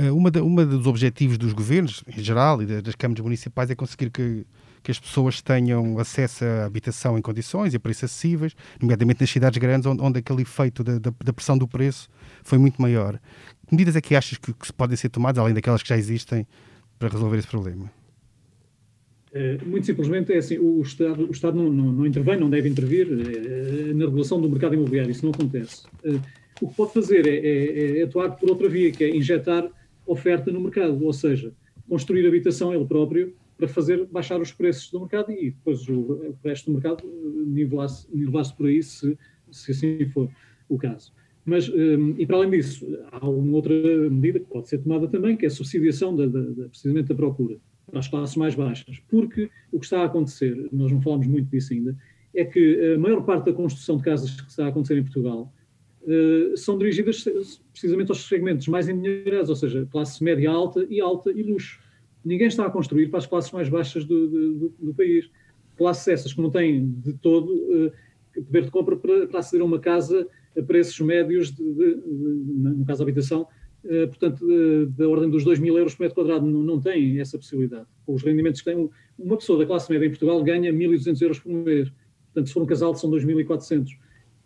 Eh, 0.00 0.10
uma, 0.10 0.30
uma 0.40 0.64
dos 0.64 0.86
objetivos 0.86 1.36
dos 1.36 1.52
governos, 1.52 2.02
em 2.08 2.22
geral, 2.22 2.62
e 2.62 2.80
das 2.80 2.94
câmaras 2.94 3.22
municipais, 3.22 3.68
é 3.70 3.74
conseguir 3.74 4.08
que, 4.10 4.46
que 4.82 4.90
as 4.90 4.98
pessoas 4.98 5.42
tenham 5.42 5.98
acesso 5.98 6.42
à 6.42 6.64
habitação 6.64 7.18
em 7.18 7.20
condições 7.20 7.74
e 7.74 7.76
a 7.76 7.80
preços 7.80 8.04
acessíveis, 8.04 8.56
nomeadamente 8.80 9.20
nas 9.20 9.28
cidades 9.28 9.58
grandes, 9.58 9.86
onde, 9.86 10.02
onde 10.02 10.18
aquele 10.20 10.40
efeito 10.40 10.82
da, 10.82 10.98
da, 10.98 11.12
da, 11.22 11.32
pressão 11.34 11.58
do 11.58 11.68
preço 11.68 12.08
foi 12.42 12.56
muito 12.56 12.80
maior. 12.80 13.20
Que 13.66 13.74
medidas 13.74 13.94
é 13.94 14.00
que 14.00 14.16
achas 14.16 14.38
que, 14.38 14.54
que 14.54 14.72
podem 14.72 14.96
ser 14.96 15.10
tomadas, 15.10 15.38
além 15.38 15.52
daquelas 15.52 15.82
que 15.82 15.88
já 15.90 15.98
existem, 15.98 16.46
para 16.98 17.10
resolver 17.10 17.36
esse 17.36 17.48
problema? 17.48 17.90
É, 19.34 19.58
muito 19.64 19.84
simplesmente 19.84 20.32
é 20.32 20.38
assim, 20.38 20.58
o 20.58 20.80
Estado, 20.80 21.26
o 21.26 21.30
Estado 21.30 21.56
não, 21.58 21.70
não, 21.70 21.92
não 21.92 22.06
intervém, 22.06 22.38
não 22.38 22.48
deve 22.48 22.70
intervir 22.70 23.06
é, 23.06 23.92
na 23.92 24.06
regulação 24.06 24.40
do 24.40 24.48
mercado 24.48 24.74
imobiliário, 24.74 25.10
isso 25.10 25.24
não 25.24 25.32
acontece. 25.32 25.82
O 26.60 26.68
que 26.68 26.74
pode 26.74 26.94
fazer 26.94 27.26
é, 27.26 27.36
é, 27.36 27.98
é 28.00 28.02
atuar 28.02 28.30
por 28.30 28.50
outra 28.50 28.68
via, 28.68 28.90
que 28.90 29.04
é 29.04 29.14
injetar 29.14 29.70
oferta 30.10 30.50
no 30.50 30.60
mercado, 30.60 31.04
ou 31.04 31.12
seja, 31.12 31.52
construir 31.88 32.26
habitação 32.26 32.74
ele 32.74 32.84
próprio 32.84 33.34
para 33.56 33.68
fazer 33.68 34.06
baixar 34.06 34.40
os 34.40 34.52
preços 34.52 34.90
do 34.90 35.00
mercado 35.00 35.30
e 35.30 35.50
depois 35.50 35.86
o, 35.88 36.34
resto 36.42 36.66
do 36.66 36.72
mercado 36.72 37.04
eh, 37.04 37.44
nivelar-se 37.46 38.06
nivelar 38.12 38.44
por 38.56 38.66
aí, 38.66 38.82
se, 38.82 39.16
se 39.50 39.70
assim 39.70 40.06
for 40.06 40.28
o 40.68 40.78
caso. 40.78 41.12
Mas, 41.44 41.68
ehm, 41.68 42.14
e 42.18 42.26
para 42.26 42.36
além 42.36 42.50
disso, 42.50 42.86
há 43.12 43.28
uma 43.28 43.56
outra 43.56 43.74
medida 44.10 44.40
que 44.40 44.46
pode 44.46 44.68
ser 44.68 44.78
tomada 44.78 45.06
também, 45.08 45.36
que 45.36 45.44
é 45.44 45.48
a 45.48 45.50
subsidiação 45.50 46.14
da, 46.16 46.26
da, 46.26 46.40
da, 46.40 46.68
precisamente 46.68 47.08
da 47.08 47.14
procura 47.14 47.56
para 47.86 47.98
as 47.98 48.08
classes 48.08 48.36
mais 48.36 48.54
baixas. 48.54 49.00
Porque 49.08 49.50
o 49.72 49.78
que 49.78 49.84
está 49.84 50.02
a 50.02 50.06
acontecer, 50.06 50.68
nós 50.72 50.90
não 50.90 51.00
falamos 51.00 51.26
muito 51.26 51.50
disso 51.50 51.72
ainda, 51.72 51.96
é 52.34 52.44
que 52.44 52.94
a 52.94 52.98
maior 52.98 53.22
parte 53.22 53.46
da 53.46 53.52
construção 53.52 53.96
de 53.96 54.04
casas 54.04 54.40
que 54.40 54.50
está 54.50 54.66
a 54.66 54.68
acontecer 54.68 54.96
em 54.96 55.02
Portugal 55.02 55.52
uh, 56.10 56.56
são 56.56 56.76
dirigidas 56.76 57.24
precisamente 57.72 58.10
aos 58.10 58.26
segmentos 58.26 58.66
mais 58.68 58.88
endinheirados, 58.88 59.48
ou 59.48 59.56
seja, 59.56 59.86
classe 59.90 60.22
média 60.22 60.50
alta 60.50 60.86
e 60.90 61.00
alta 61.00 61.30
e 61.30 61.42
luxo. 61.42 61.80
Ninguém 62.24 62.48
está 62.48 62.66
a 62.66 62.70
construir 62.70 63.08
para 63.08 63.18
as 63.18 63.26
classes 63.26 63.50
mais 63.50 63.68
baixas 63.68 64.04
do, 64.04 64.28
do, 64.28 64.74
do 64.78 64.94
país. 64.94 65.30
Classes 65.76 66.08
essas 66.08 66.32
que 66.34 66.42
não 66.42 66.50
têm 66.50 66.90
de 66.90 67.14
todo 67.14 67.54
uh, 67.54 67.92
poder 68.34 68.64
de 68.64 68.70
compra 68.70 68.96
para, 68.96 69.26
para, 69.26 69.40
aceder 69.40 69.62
a 69.62 69.64
uma 69.64 69.78
casa 69.78 70.26
a 70.56 70.62
preços 70.62 70.98
médios, 71.00 71.52
de, 71.52 71.62
de, 71.62 71.94
de, 71.94 72.02
no 72.02 72.84
caso 72.84 73.02
habitação, 73.02 73.46
uh, 73.84 74.08
portanto, 74.08 74.44
da 74.98 75.08
ordem 75.08 75.30
dos 75.30 75.44
2 75.44 75.58
mil 75.60 75.78
euros 75.78 75.94
por 75.94 76.02
metro 76.02 76.16
quadrado, 76.16 76.44
não, 76.44 76.62
não 76.62 76.80
tem 76.80 77.20
essa 77.20 77.38
possibilidade. 77.38 77.86
Com 78.04 78.14
os 78.14 78.22
rendimentos 78.22 78.60
que 78.60 78.70
tem, 78.70 78.90
uma 79.18 79.36
pessoa 79.36 79.58
da 79.58 79.66
classe 79.66 79.90
média 79.90 80.06
em 80.06 80.10
Portugal 80.10 80.42
ganha 80.42 80.72
1.200 80.72 81.22
euros 81.22 81.38
por 81.38 81.52
mês. 81.52 81.90
Portanto, 82.26 82.46
se 82.46 82.52
for 82.52 82.62
um 82.62 82.66
casal, 82.66 82.94
são 82.94 83.10
2.400 83.10 83.88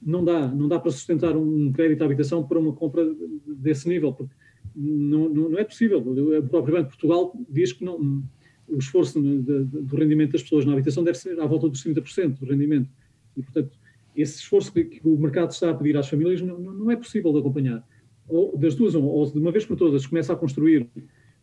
não 0.04 0.24
dá, 0.24 0.46
não 0.48 0.68
dá 0.68 0.78
para 0.78 0.90
sustentar 0.90 1.36
um 1.36 1.72
crédito 1.72 2.02
à 2.02 2.04
habitação 2.04 2.46
para 2.46 2.58
uma 2.58 2.72
compra 2.72 3.04
desse 3.46 3.88
nível, 3.88 4.12
porque 4.12 4.34
não, 4.74 5.28
não, 5.28 5.48
não 5.50 5.58
é 5.58 5.64
possível. 5.64 5.98
O 6.00 6.48
próprio 6.48 6.76
Banco 6.76 6.90
de 6.90 6.96
Portugal 6.96 7.32
diz 7.48 7.72
que 7.72 7.84
não, 7.84 8.22
o 8.68 8.78
esforço 8.78 9.20
do 9.20 9.96
rendimento 9.96 10.32
das 10.32 10.42
pessoas 10.42 10.64
na 10.64 10.72
habitação 10.72 11.04
deve 11.04 11.18
ser 11.18 11.40
à 11.40 11.46
volta 11.46 11.68
dos 11.68 11.84
30% 11.84 12.38
do 12.38 12.46
rendimento. 12.46 12.90
E, 13.36 13.42
portanto, 13.42 13.78
esse 14.14 14.38
esforço 14.38 14.72
que, 14.72 14.84
que, 14.84 15.00
o 15.08 15.16
mercado 15.16 15.50
está 15.50 15.70
a 15.70 15.74
pedir 15.74 15.96
às 15.96 16.08
famílias 16.08 16.40
não, 16.40 16.58
não 16.58 16.90
é 16.90 16.96
possível 16.96 17.32
de 17.32 17.38
acompanhar. 17.38 17.86
Ou 18.28 18.56
das 18.56 18.74
duas, 18.74 18.94
ou 18.94 19.30
de 19.30 19.38
uma 19.38 19.50
vez 19.50 19.66
por 19.66 19.76
todas, 19.76 20.06
começa 20.06 20.32
a 20.32 20.36
construir 20.36 20.88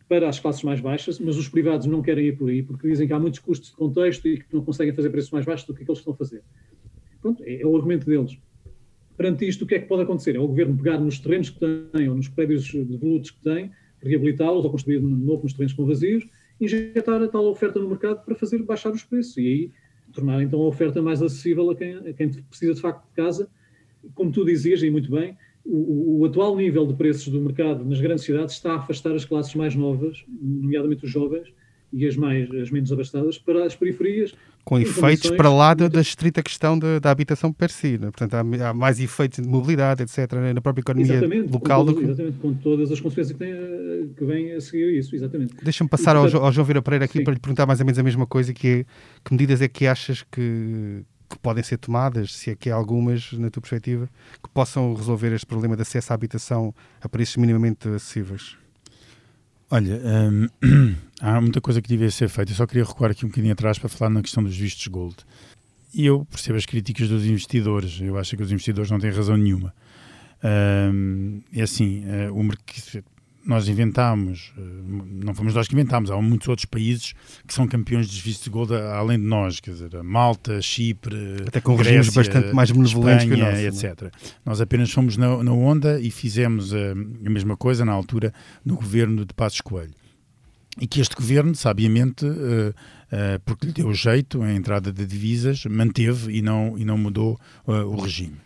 para 0.08 0.28
as 0.28 0.38
classes 0.38 0.62
mais 0.62 0.80
baixas, 0.80 1.18
mas 1.18 1.36
os 1.36 1.48
privados 1.48 1.86
não 1.86 2.02
querem 2.02 2.26
ir 2.26 2.36
por 2.36 2.50
aí, 2.50 2.62
porque 2.62 2.88
dizem 2.88 3.06
que 3.06 3.12
há 3.12 3.18
muitos 3.18 3.40
custos 3.40 3.70
de 3.70 3.76
contexto 3.76 4.26
e 4.26 4.38
que 4.38 4.46
não 4.52 4.64
conseguem 4.64 4.92
fazer 4.92 5.10
preços 5.10 5.30
mais 5.30 5.46
baixos 5.46 5.66
do 5.66 5.74
que 5.74 5.82
aqueles 5.82 5.98
que 5.98 6.02
estão 6.02 6.14
a 6.14 6.16
fazer. 6.16 6.42
Pronto, 7.20 7.42
é, 7.44 7.62
é 7.62 7.66
o 7.66 7.74
argumento 7.76 8.04
deles. 8.04 8.36
Perante 9.22 9.46
isto, 9.46 9.62
o 9.62 9.66
que 9.68 9.76
é 9.76 9.78
que 9.78 9.86
pode 9.86 10.02
acontecer? 10.02 10.34
É 10.34 10.40
o 10.40 10.48
governo 10.48 10.76
pegar 10.76 10.98
nos 10.98 11.20
terrenos 11.20 11.48
que 11.48 11.60
tem 11.60 12.08
ou 12.08 12.16
nos 12.16 12.26
prédios 12.26 12.68
devolutos 12.74 13.30
que 13.30 13.40
tem, 13.40 13.70
reabilitá-los 14.02 14.64
ou 14.64 14.70
construir 14.72 14.98
de 14.98 15.06
novo 15.06 15.44
nos 15.44 15.52
terrenos 15.52 15.72
com 15.74 15.86
vazios, 15.86 16.26
injetar 16.60 17.22
a 17.22 17.28
tal 17.28 17.44
oferta 17.44 17.78
no 17.78 17.88
mercado 17.88 18.24
para 18.24 18.34
fazer 18.34 18.60
baixar 18.64 18.90
os 18.90 19.04
preços 19.04 19.36
e 19.36 19.46
aí 19.46 19.70
tornar 20.12 20.42
então 20.42 20.60
a 20.60 20.66
oferta 20.66 21.00
mais 21.00 21.22
acessível 21.22 21.70
a 21.70 21.76
quem, 21.76 21.94
a 21.98 22.12
quem 22.12 22.30
precisa 22.30 22.74
de 22.74 22.80
facto 22.80 23.06
de 23.06 23.14
casa. 23.14 23.48
Como 24.12 24.32
tu 24.32 24.44
dizias, 24.44 24.82
e 24.82 24.90
muito 24.90 25.08
bem, 25.08 25.36
o, 25.64 26.18
o, 26.18 26.24
atual 26.24 26.56
nível 26.56 26.84
de 26.84 26.94
preços 26.94 27.28
do 27.28 27.40
mercado 27.40 27.84
nas 27.84 28.00
grandes 28.00 28.24
cidades 28.24 28.56
está 28.56 28.72
a 28.72 28.78
afastar 28.78 29.14
as 29.14 29.24
classes 29.24 29.54
mais 29.54 29.76
novas, 29.76 30.24
nomeadamente 30.28 31.04
os 31.04 31.10
jovens, 31.12 31.54
e 31.92 32.06
as 32.06 32.16
mais 32.16 32.50
as 32.54 32.70
menos 32.70 32.90
abastadas 32.90 33.38
para 33.38 33.66
as 33.66 33.76
periferias, 33.76 34.34
com 34.64 34.78
efeitos 34.78 35.30
para 35.30 35.50
lá 35.50 35.74
da, 35.74 35.88
da 35.88 36.00
estrita 36.00 36.42
questão 36.42 36.78
da, 36.78 36.98
da 36.98 37.10
habitação 37.10 37.52
per 37.52 37.70
si. 37.70 37.98
Né? 37.98 38.10
Portanto, 38.10 38.34
há, 38.34 38.68
há, 38.68 38.74
mais 38.74 39.00
efeitos 39.00 39.42
de 39.42 39.48
mobilidade, 39.48 40.02
etc., 40.02 40.32
na 40.54 40.60
própria 40.60 40.82
economia 40.82 41.14
exatamente, 41.14 41.52
local. 41.52 41.84
Com, 41.84 41.92
do 41.92 41.98
que... 41.98 42.04
Exatamente, 42.04 42.38
com 42.38 42.54
todas 42.54 42.92
as 42.92 43.00
consequências 43.00 43.36
que, 43.36 43.44
tem, 43.44 44.14
que 44.16 44.24
vêm 44.24 44.52
a 44.52 44.60
seguir 44.60 44.96
isso, 44.96 45.14
exatamente. 45.16 45.54
Deixa-me 45.62 45.90
passar 45.90 46.14
e, 46.14 46.20
portanto, 46.20 46.36
ao, 46.36 46.46
ao, 46.46 46.52
João 46.52 46.64
Vieira 46.64 46.82
Pereira 46.82 47.04
aqui 47.04 47.18
sim. 47.18 47.24
para 47.24 47.34
lhe 47.34 47.40
perguntar 47.40 47.66
mais 47.66 47.80
ou 47.80 47.86
menos 47.86 47.98
a 47.98 48.02
mesma 48.02 48.26
coisa, 48.26 48.52
que 48.52 48.68
é, 48.68 48.84
que 49.24 49.32
medidas 49.32 49.60
é 49.60 49.68
que 49.68 49.86
achas 49.86 50.22
que, 50.22 51.02
que 51.28 51.38
podem 51.40 51.64
ser 51.64 51.78
tomadas, 51.78 52.32
se 52.32 52.50
é 52.50 52.54
que 52.54 52.70
há 52.70 52.74
algumas, 52.74 53.32
na 53.32 53.50
tua 53.50 53.60
perspectiva, 53.60 54.08
que 54.40 54.48
possam 54.50 54.94
resolver 54.94 55.32
este 55.32 55.46
problema 55.46 55.74
de 55.74 55.82
acesso 55.82 56.12
à 56.12 56.14
habitação 56.14 56.72
a 57.00 57.08
preços 57.08 57.36
minimamente 57.36 57.88
acessíveis? 57.88 58.61
Olha, 59.74 59.98
hum, 60.04 60.48
há 61.18 61.40
muita 61.40 61.58
coisa 61.58 61.80
que 61.80 61.88
devia 61.88 62.10
ser 62.10 62.28
feita. 62.28 62.52
Eu 62.52 62.56
só 62.56 62.66
queria 62.66 62.84
recuar 62.84 63.10
aqui 63.10 63.24
um 63.24 63.30
bocadinho 63.30 63.54
atrás 63.54 63.78
para 63.78 63.88
falar 63.88 64.10
na 64.10 64.20
questão 64.20 64.42
dos 64.44 64.54
vistos 64.54 64.86
gold. 64.86 65.16
E 65.94 66.04
eu 66.04 66.26
percebo 66.26 66.58
as 66.58 66.66
críticas 66.66 67.08
dos 67.08 67.24
investidores. 67.24 67.98
Eu 67.98 68.18
acho 68.18 68.36
que 68.36 68.42
os 68.42 68.52
investidores 68.52 68.90
não 68.90 69.00
têm 69.00 69.10
razão 69.10 69.34
nenhuma. 69.34 69.74
Hum, 70.92 71.40
é 71.54 71.62
assim, 71.62 72.04
uh, 72.04 72.34
o 72.34 72.44
mercado 72.44 73.02
nós 73.44 73.68
inventámos, 73.68 74.52
eh, 74.56 74.60
não 75.24 75.34
fomos 75.34 75.54
nós 75.54 75.66
que 75.66 75.74
inventámos, 75.74 76.10
há 76.10 76.20
muitos 76.20 76.48
outros 76.48 76.64
países 76.64 77.14
que 77.46 77.52
são 77.52 77.66
campeões 77.66 78.06
dos 78.06 78.18
vistos 78.18 78.44
de 78.44 78.50
gold 78.50 78.74
além 78.74 79.18
de 79.18 79.24
nós, 79.24 79.60
quer 79.60 79.72
dizer, 79.72 80.02
Malta, 80.02 80.60
Chipre, 80.62 81.36
até 81.46 81.60
com 81.60 81.74
Grécia, 81.76 81.96
regimes 81.96 82.14
bastante 82.14 82.54
mais 82.54 82.70
benevolentes 82.70 83.24
Espanha, 83.24 83.50
que 83.50 83.60
o 83.60 83.68
nosso, 83.68 83.84
etc. 83.84 84.12
Nós 84.44 84.60
apenas 84.60 84.90
fomos 84.90 85.16
na, 85.16 85.42
na 85.42 85.52
onda 85.52 86.00
e 86.00 86.10
fizemos 86.10 86.72
a, 86.72 86.78
eh, 86.78 86.92
a, 87.26 87.30
mesma 87.30 87.56
coisa 87.56 87.84
na 87.84 87.92
altura 87.92 88.32
no 88.64 88.76
governo 88.76 89.24
de 89.24 89.34
Passos 89.34 89.60
Coelho. 89.60 89.94
E 90.80 90.86
que 90.86 91.00
este 91.00 91.14
governo, 91.14 91.54
sabiamente, 91.54 92.24
uh, 92.24 92.70
uh, 92.70 93.40
porque 93.44 93.66
lhe 93.66 93.72
deu 93.72 93.92
jeito 93.92 94.42
a 94.42 94.50
entrada 94.54 94.90
de 94.90 95.04
divisas, 95.04 95.66
manteve 95.66 96.32
e 96.32 96.40
não, 96.40 96.78
e 96.78 96.84
não 96.84 96.96
mudou 96.96 97.38
uh, 97.66 97.72
o 97.72 98.00
regime. 98.00 98.38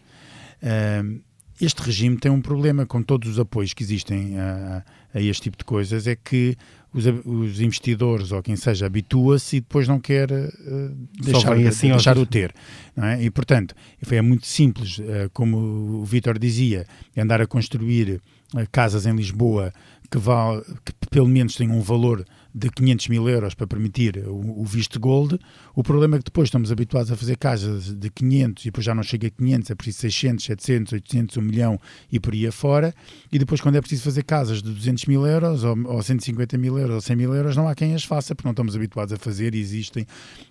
Este 1.60 1.82
regime 1.82 2.16
tem 2.18 2.30
um 2.30 2.40
problema 2.40 2.84
com 2.84 3.02
todos 3.02 3.30
os 3.30 3.38
apoios 3.38 3.72
que 3.72 3.82
existem 3.82 4.38
a, 4.38 4.84
a 5.14 5.20
este 5.20 5.44
tipo 5.44 5.56
de 5.56 5.64
coisas, 5.64 6.06
é 6.06 6.14
que 6.14 6.56
os, 6.92 7.04
os 7.24 7.60
investidores 7.60 8.32
ou 8.32 8.42
quem 8.42 8.56
seja 8.56 8.86
habitua-se 8.86 9.56
e 9.56 9.60
depois 9.60 9.86
não 9.86 10.00
quer 10.00 10.30
uh, 10.30 11.08
deixar, 11.20 11.56
assim 11.66 11.88
deixar 11.88 12.18
o 12.18 12.26
ter. 12.26 12.54
É? 12.96 13.22
E, 13.22 13.30
portanto, 13.30 13.74
é 14.10 14.22
muito 14.22 14.46
simples, 14.46 14.98
uh, 14.98 15.30
como 15.32 15.56
o 16.00 16.04
Vítor 16.04 16.38
dizia, 16.38 16.86
andar 17.16 17.40
a 17.40 17.46
construir 17.46 18.20
uh, 18.54 18.66
casas 18.70 19.06
em 19.06 19.14
Lisboa 19.14 19.72
que, 20.10 20.18
val, 20.18 20.62
que 20.84 20.92
pelo 21.10 21.28
menos 21.28 21.54
tenham 21.54 21.76
um 21.76 21.82
valor 21.82 22.24
de 22.54 22.70
500 22.70 23.08
mil 23.08 23.28
euros 23.28 23.54
para 23.54 23.66
permitir 23.66 24.24
o, 24.26 24.60
o, 24.60 24.64
visto 24.64 24.98
gold. 24.98 25.38
O 25.78 25.82
problema 25.82 26.16
é 26.16 26.18
que 26.18 26.24
depois 26.24 26.46
estamos 26.46 26.72
habituados 26.72 27.12
a 27.12 27.16
fazer 27.16 27.36
casas 27.36 27.94
de 27.94 28.08
500 28.08 28.64
e 28.64 28.68
depois 28.68 28.82
já 28.82 28.94
não 28.94 29.02
chega 29.02 29.26
a 29.26 29.30
500, 29.30 29.70
é 29.70 29.74
preciso 29.74 29.98
600, 29.98 30.44
700, 30.46 30.92
800, 30.94 31.36
1 31.36 31.42
milhão 31.42 31.80
e 32.10 32.18
por 32.18 32.32
aí 32.32 32.46
afora. 32.46 32.94
E 33.30 33.38
depois, 33.38 33.60
quando 33.60 33.76
é 33.76 33.80
preciso 33.82 34.02
fazer 34.02 34.22
casas 34.22 34.62
de 34.62 34.72
200 34.72 35.04
mil 35.04 35.26
euros 35.26 35.64
ou, 35.64 35.76
ou 35.86 36.02
150 36.02 36.56
mil 36.56 36.78
euros 36.78 36.94
ou 36.94 37.00
100 37.02 37.16
mil 37.16 37.34
euros, 37.34 37.54
não 37.58 37.68
há 37.68 37.74
quem 37.74 37.94
as 37.94 38.04
faça 38.04 38.34
porque 38.34 38.48
não 38.48 38.52
estamos 38.52 38.74
habituados 38.74 39.12
a 39.12 39.18
fazer 39.18 39.54
e 39.54 39.60
existem, 39.60 40.06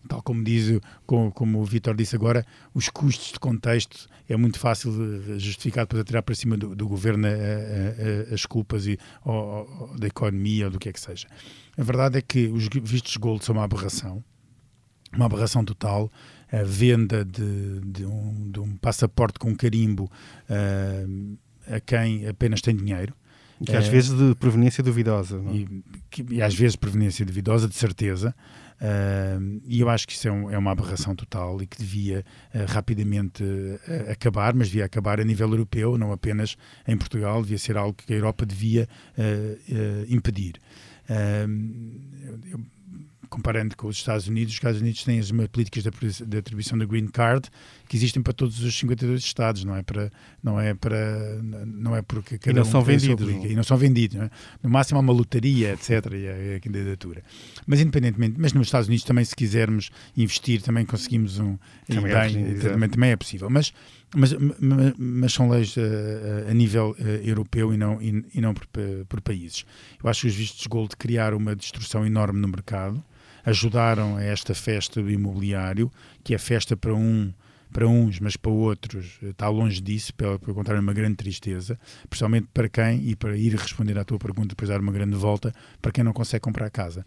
tal 0.08 0.22
como 0.22 0.44
diz, 0.44 0.80
como, 1.08 1.32
como 1.32 1.60
o 1.60 1.66
Vitor 1.66 1.96
disse 1.96 2.16
agora, 2.16 2.46
os 2.72 2.90
custos 2.90 3.32
de 3.32 3.40
contexto. 3.40 4.08
É 4.30 4.38
muito 4.38 4.60
fácil 4.60 4.92
justificar 5.40 5.86
depois 5.86 6.04
tirar 6.04 6.22
para 6.22 6.36
cima 6.36 6.56
do, 6.56 6.76
do 6.76 6.88
governo 6.88 7.26
a, 7.26 7.32
a, 7.32 7.34
a, 7.34 8.34
as 8.36 8.46
culpas 8.46 8.86
e, 8.86 9.00
ou, 9.24 9.90
ou, 9.90 9.98
da 9.98 10.06
economia 10.06 10.66
ou 10.66 10.72
do 10.72 10.78
que 10.78 10.88
é 10.88 10.94
que 10.94 11.00
seja. 11.00 11.28
A 11.76 11.82
verdade 11.82 12.20
é 12.20 12.22
que 12.22 12.46
os 12.46 12.70
vistos 12.84 13.18
gold 13.18 13.44
são 13.44 13.56
uma 13.56 13.64
aberração, 13.64 14.24
uma 15.16 15.26
aberração 15.26 15.64
total. 15.64 16.12
A 16.52 16.64
venda 16.64 17.26
de, 17.26 17.82
de, 17.82 18.06
um, 18.06 18.52
de 18.52 18.60
um, 18.60 18.78
passaporte 18.78 19.40
com 19.40 19.56
carimbo 19.56 20.10
uh, 20.50 21.38
a 21.68 21.80
quem 21.80 22.28
apenas 22.28 22.62
tem 22.62 22.76
dinheiro. 22.76 23.14
Que 23.66 23.76
às 23.76 23.88
uh, 23.88 23.92
vezes 23.92 24.18
de 24.18 24.36
proveniência 24.36 24.84
duvidosa. 24.84 25.42
É? 25.48 25.56
E, 25.56 25.84
que, 26.10 26.26
e, 26.30 26.42
às 26.42 26.54
vezes 26.54 26.76
proveniência 26.76 27.26
duvidosa, 27.26 27.68
de 27.68 27.76
certeza. 27.76 28.34
Uh, 28.76 29.62
e 29.66 29.80
eu 29.80 29.90
acho 29.90 30.06
que 30.06 30.14
isso 30.14 30.28
é, 30.28 30.32
um, 30.32 30.52
é, 30.52 30.58
uma 30.58 30.72
aberração 30.72 31.16
total 31.16 31.62
e 31.62 31.66
que 31.66 31.78
devia 31.78 32.26
uh, 32.54 32.72
rapidamente 32.72 33.42
uh, 33.42 34.12
acabar, 34.12 34.54
mas 34.54 34.68
devia 34.68 34.84
acabar 34.84 35.20
a 35.20 35.24
nível 35.24 35.50
europeu, 35.50 35.98
não 35.98 36.12
apenas 36.12 36.58
em 36.86 36.98
Portugal, 36.98 37.42
devia 37.42 37.58
ser 37.58 37.78
algo 37.78 37.94
que 37.94 38.14
a 38.14 38.16
Europa 38.16 38.46
devia 38.46 38.88
impedir 40.10 40.60
eu, 42.52 42.60
comparando 43.30 43.76
com 43.76 43.88
os 43.88 43.98
Estados 43.98 44.28
Unidos, 44.28 44.54
os 44.54 44.58
Estados 44.58 44.82
Unidos 44.82 45.04
têm 45.04 45.20
as 45.20 45.32
políticas 45.52 45.84
de 46.26 46.38
atribuição 46.38 46.78
da 46.78 46.86
Green 46.86 47.08
Card 47.08 47.50
que 47.88 47.96
existem 47.96 48.22
para 48.22 48.34
todos 48.34 48.62
os 48.62 48.78
52 48.78 49.22
estados, 49.22 49.64
não 49.64 49.76
é 49.76 49.84
para 49.84 50.12
não 50.44 50.60
é 50.60 50.74
para 50.74 51.40
não 51.66 51.96
é 51.96 52.02
porque 52.02 52.38
cada 52.38 52.52
e 52.52 52.54
não 52.56 52.68
um 52.68 52.72
são 52.72 52.82
vendidos 52.82 53.28
não? 53.28 53.46
e 53.46 53.56
não 53.56 53.64
são 53.64 53.78
vendidos, 53.78 54.18
não 54.18 54.26
é? 54.26 54.30
no 54.64 54.70
máximo 54.70 54.98
há 54.98 55.02
uma 55.02 55.14
lotaria, 55.14 55.74
etc. 55.74 55.90
e 56.14 56.26
é 56.26 56.56
a 56.56 56.60
candidatura. 56.60 57.24
Mas 57.66 57.80
independentemente, 57.80 58.36
mas 58.40 58.54
nos 58.54 58.68
Estados 58.68 58.88
Unidos 58.88 59.06
também 59.06 59.24
se 59.24 59.36
quisermos 59.36 59.92
investir 60.16 60.62
também 60.62 60.86
conseguimos 60.86 61.40
um 61.40 61.58
também, 61.88 62.14
bem, 62.14 62.52
é, 62.52 62.70
também, 62.70 62.90
também 62.90 63.12
é 63.12 63.16
possível, 63.16 63.50
mas 63.50 63.74
mas, 64.14 64.34
mas, 64.98 65.34
são 65.34 65.50
leis 65.50 65.76
uh, 65.78 66.50
a 66.50 66.54
nível 66.54 66.96
uh, 67.00 67.04
europeu 67.24 67.74
e 67.74 67.78
não, 67.78 68.02
e, 68.02 68.26
e 68.34 68.42
não 68.42 68.54
por, 68.54 68.68
por, 69.08 69.22
países. 69.22 69.66
Eu 70.04 70.10
acho 70.10 70.22
que 70.22 70.28
os 70.28 70.36
vistos 70.36 70.68
gold 70.68 70.96
criaram 70.96 71.38
uma 71.38 71.56
destruição 71.56 72.06
enorme 72.06 72.40
no 72.40 72.48
mercado, 72.48 73.04
ajudaram 73.46 74.18
a 74.18 74.24
esta 74.24 74.54
festa 74.54 75.02
do 75.02 75.10
imobiliário, 75.10 75.92
que 76.24 76.34
é 76.34 76.38
festa 76.38 76.76
para 76.76 76.94
um 76.94 77.34
para 77.74 77.90
uns, 77.90 78.22
mas 78.22 78.38
para 78.38 78.52
outros 78.52 79.20
está 79.22 79.50
longe 79.50 79.82
disso, 79.82 80.14
pelo, 80.14 80.40
pelo 80.40 80.56
contrário, 80.56 80.80
é 80.80 80.82
uma 80.82 80.94
grande 80.94 81.18
tristeza, 81.18 81.78
principalmente 82.10 82.48
para 82.54 82.70
quem, 82.70 83.10
e 83.10 83.18
para 83.18 83.36
ir 83.36 83.54
responder 83.54 83.98
à 84.00 84.06
tua 84.06 84.18
pergunta, 84.18 84.50
depois 84.50 84.70
dar 84.70 84.80
uma 84.80 84.94
grande 84.94 85.18
volta, 85.18 85.54
para 85.82 85.92
quem 85.92 86.02
não 86.02 86.14
consegue 86.14 86.40
comprar 86.40 86.70
casa 86.70 87.06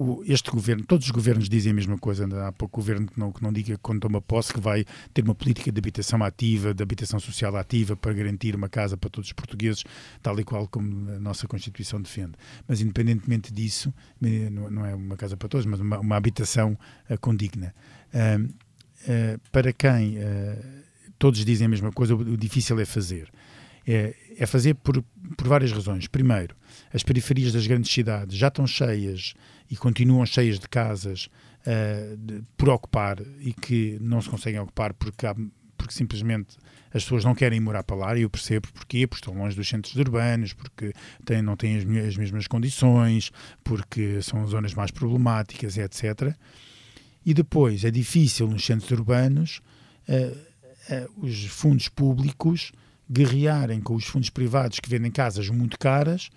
o, 0.00 0.24
este 0.26 0.50
governo, 0.50 0.82
todos 0.82 1.04
os 1.04 1.10
governos 1.10 1.46
dizem 1.46 1.72
a 1.72 1.74
mesma 1.74 1.98
coisa. 1.98 2.26
Há 2.46 2.50
pouco 2.52 2.80
governo 2.80 3.06
que 3.06 3.20
não, 3.20 3.30
que 3.30 3.42
não 3.42 3.52
diga 3.52 3.76
quando 3.82 4.00
toma 4.00 4.18
posse 4.18 4.50
que 4.50 4.58
vai 4.58 4.86
ter 5.12 5.22
uma 5.22 5.34
política 5.34 5.70
de 5.70 5.78
habitação 5.78 6.24
ativa, 6.24 6.72
de 6.72 6.82
habitação 6.82 7.20
social 7.20 7.54
ativa 7.54 7.94
para 7.94 8.10
garantir 8.14 8.56
uma 8.56 8.66
casa 8.66 8.96
para 8.96 9.10
todos 9.10 9.28
os 9.28 9.34
portugueses, 9.34 9.84
tal 10.22 10.40
e 10.40 10.44
qual 10.44 10.66
como 10.66 11.10
a 11.10 11.20
nossa 11.20 11.46
Constituição 11.46 12.00
defende. 12.00 12.32
Mas 12.66 12.80
independentemente 12.80 13.52
disso, 13.52 13.92
eh, 14.24 14.48
não 14.48 14.86
é 14.86 14.94
uma 14.94 15.18
casa 15.18 15.36
para 15.36 15.50
todos, 15.50 15.66
mas 15.66 15.80
uma, 15.80 15.98
uma 15.98 16.16
habitação 16.16 16.78
uh, 17.10 17.20
condigna. 17.20 17.74
Uh, 18.14 18.46
uh, 18.46 19.40
para 19.52 19.70
quem 19.70 20.16
todos 21.18 21.44
dizem 21.44 21.66
a 21.66 21.68
mesma 21.68 21.92
coisa, 21.92 22.14
o, 22.14 22.20
o 22.20 22.36
difícil 22.38 22.80
é 22.80 22.86
fazer. 22.86 23.30
É, 23.86 24.14
é 24.38 24.46
fazer 24.46 24.74
por, 24.74 25.02
por 25.36 25.48
várias 25.48 25.72
razões. 25.72 26.06
Primeiro, 26.06 26.54
as 26.92 27.02
periferias 27.02 27.52
das 27.52 27.66
grandes 27.66 27.92
cidades 27.92 28.36
já 28.36 28.48
estão 28.48 28.66
cheias 28.66 29.34
e 29.70 29.76
continuam 29.76 30.26
cheias 30.26 30.58
de 30.58 30.68
casas 30.68 31.30
uh, 31.60 32.16
de, 32.16 32.42
por 32.56 32.68
ocupar 32.68 33.18
e 33.38 33.52
que 33.52 33.98
não 34.00 34.20
se 34.20 34.28
conseguem 34.28 34.60
ocupar 34.60 34.92
porque, 34.92 35.26
há, 35.26 35.34
porque 35.78 35.94
simplesmente 35.94 36.56
as 36.92 37.04
pessoas 37.04 37.24
não 37.24 37.34
querem 37.34 37.60
morar 37.60 37.84
para 37.84 37.96
lá 37.96 38.16
e 38.16 38.22
eu 38.22 38.30
percebo 38.30 38.68
porquê, 38.72 39.06
porque 39.06 39.22
estão 39.22 39.40
longe 39.40 39.54
dos 39.54 39.68
centros 39.68 39.94
urbanos, 39.94 40.52
porque 40.52 40.92
têm, 41.24 41.40
não 41.40 41.56
têm 41.56 41.76
as, 41.76 42.08
as 42.08 42.16
mesmas 42.16 42.48
condições, 42.48 43.30
porque 43.62 44.20
são 44.22 44.44
zonas 44.48 44.74
mais 44.74 44.90
problemáticas, 44.90 45.78
etc. 45.78 46.34
E 47.24 47.32
depois 47.32 47.84
é 47.84 47.90
difícil 47.92 48.48
nos 48.48 48.66
centros 48.66 48.90
urbanos 48.90 49.60
uh, 50.08 50.36
uh, 50.94 51.24
os 51.24 51.46
fundos 51.46 51.88
públicos 51.88 52.72
guerrearem 53.08 53.80
com 53.80 53.94
os 53.94 54.04
fundos 54.04 54.30
privados 54.30 54.80
que 54.80 54.88
vendem 54.88 55.10
casas 55.10 55.48
muito 55.48 55.78
caras 55.78 56.28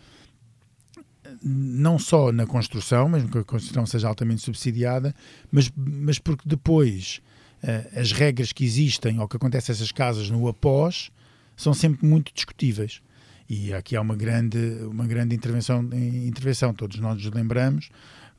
não 1.42 1.98
só 1.98 2.32
na 2.32 2.46
construção, 2.46 3.10
mesmo 3.10 3.30
que 3.30 3.38
a 3.38 3.44
construção 3.44 3.86
seja 3.86 4.08
altamente 4.08 4.42
subsidiada, 4.42 5.14
mas, 5.52 5.72
mas 5.76 6.20
porque 6.20 6.48
depois 6.48 7.22
uh, 7.64 8.00
as 8.00 8.12
regras 8.12 8.52
que 8.52 8.64
existem 8.64 9.20
ou 9.20 9.28
que 9.28 9.38
acontecem 9.38 9.74
essas 9.74 9.92
casas 9.92 10.30
no 10.30 10.48
após 10.48 11.12
são 11.56 11.74
sempre 11.74 12.06
muito 12.06 12.34
discutíveis. 12.34 13.02
E 13.50 13.74
aqui 13.74 13.96
há 13.96 14.02
uma 14.02 14.16
grande, 14.16 14.58
uma 14.90 15.06
grande 15.06 15.36
intervenção, 15.36 15.82
intervenção. 15.92 16.74
Todos 16.74 16.98
nós 16.98 17.22
nos 17.22 17.34
lembramos 17.34 17.90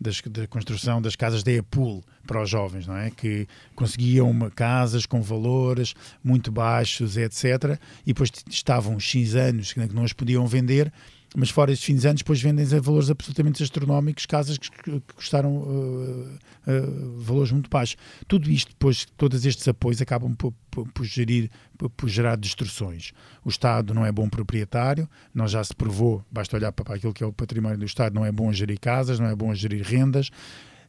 das, 0.00 0.20
da 0.22 0.46
construção 0.46 1.00
das 1.00 1.14
casas 1.14 1.42
de 1.42 1.58
EPUL 1.58 2.02
para 2.26 2.42
os 2.42 2.48
jovens, 2.48 2.86
não 2.86 2.96
é? 2.96 3.10
Que 3.10 3.46
conseguiam 3.74 4.30
uma, 4.30 4.50
casas 4.50 5.06
com 5.06 5.22
valores 5.22 5.94
muito 6.22 6.50
baixos, 6.50 7.16
etc. 7.16 7.78
E 8.04 8.12
depois 8.12 8.30
estavam 8.48 8.98
X 8.98 9.34
anos 9.34 9.72
que 9.72 9.80
não 9.94 10.04
as 10.04 10.12
podiam 10.12 10.46
vender 10.46 10.92
mas 11.36 11.50
fora 11.50 11.72
estes 11.72 11.86
fins 11.86 12.02
de 12.02 12.08
anos, 12.08 12.22
depois 12.22 12.40
vendem 12.40 12.64
a 12.64 12.80
valores 12.80 13.10
absolutamente 13.10 13.60
astronómicos, 13.60 14.24
casas 14.24 14.56
que, 14.56 15.00
custaram 15.16 15.56
uh, 15.56 16.38
uh, 16.66 17.20
valores 17.20 17.50
muito 17.50 17.68
baixos. 17.68 17.96
Tudo 18.28 18.48
isto, 18.48 18.68
depois, 18.68 19.04
todos 19.16 19.44
estes 19.44 19.66
apoios 19.66 20.00
acabam 20.00 20.32
por, 20.34 20.54
por, 20.70 20.86
por, 20.92 21.04
gerir, 21.04 21.50
por, 21.76 21.90
por 21.90 22.08
gerar 22.08 22.36
destruções. 22.36 23.12
O 23.44 23.48
Estado 23.48 23.92
não 23.92 24.06
é 24.06 24.12
bom 24.12 24.28
proprietário, 24.28 25.08
nós 25.34 25.50
já 25.50 25.64
se 25.64 25.74
provou, 25.74 26.24
basta 26.30 26.56
olhar 26.56 26.70
para 26.70 26.94
aquilo 26.94 27.12
que 27.12 27.24
é 27.24 27.26
o 27.26 27.32
património 27.32 27.78
do 27.78 27.84
Estado, 27.84 28.14
não 28.14 28.24
é 28.24 28.30
bom 28.30 28.52
gerir 28.52 28.78
casas, 28.78 29.18
não 29.18 29.26
é 29.26 29.34
bom 29.34 29.52
gerir 29.52 29.84
rendas, 29.84 30.30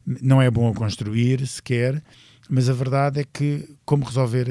não 0.06 0.40
é 0.40 0.48
bom 0.48 0.70
a 0.70 0.74
construir 0.74 1.44
sequer, 1.44 2.00
mas 2.48 2.68
a 2.68 2.72
verdade 2.72 3.20
é 3.20 3.24
que 3.24 3.68
como 3.84 4.04
resolver 4.04 4.46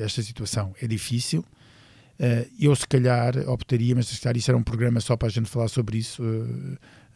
esta 0.00 0.22
situação 0.22 0.74
é 0.80 0.86
difícil. 0.86 1.44
Eu 2.60 2.74
se 2.76 2.86
calhar 2.86 3.36
optaria, 3.48 3.94
mas 3.94 4.08
se 4.08 4.20
calhar 4.20 4.36
isso 4.36 4.50
era 4.50 4.58
um 4.58 4.62
programa 4.62 5.00
só 5.00 5.16
para 5.16 5.28
a 5.28 5.30
gente 5.30 5.48
falar 5.48 5.68
sobre 5.68 5.98
isso, 5.98 6.22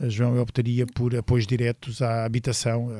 João, 0.00 0.36
eu 0.36 0.42
optaria 0.42 0.86
por 0.86 1.14
apoios 1.14 1.46
diretos 1.46 2.02
à 2.02 2.24
habitação, 2.24 2.90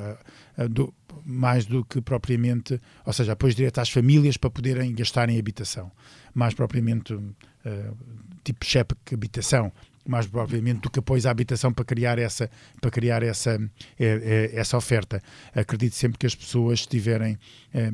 do, 0.71 0.93
mais 1.25 1.67
do 1.67 1.85
que 1.85 2.01
propriamente, 2.01 2.81
ou 3.05 3.13
seja, 3.13 3.33
apoios 3.33 3.55
diretos 3.55 3.83
às 3.83 3.91
famílias 3.91 4.37
para 4.37 4.51
poderem 4.51 4.95
gastar 4.95 5.29
em 5.29 5.39
habitação, 5.39 5.91
mais 6.35 6.55
propriamente 6.55 7.15
uh, 7.15 7.97
tipo 8.45 8.65
cheque 8.65 8.95
habitação, 9.13 9.73
mais 10.07 10.27
propriamente 10.27 10.81
do 10.81 10.91
que 10.91 10.99
apoios 10.99 11.27
à 11.27 11.31
habitação 11.31 11.73
para 11.73 11.85
criar 11.85 12.19
essa, 12.19 12.51
para 12.81 12.91
criar 12.91 13.23
essa, 13.23 13.61
é, 13.99 14.51
é, 14.53 14.59
essa 14.59 14.77
oferta. 14.77 15.23
Acredito 15.55 15.95
sempre 15.95 16.19
que 16.19 16.27
as 16.27 16.35
pessoas 16.35 16.87
tiverem, 16.87 17.39
é, 17.75 17.93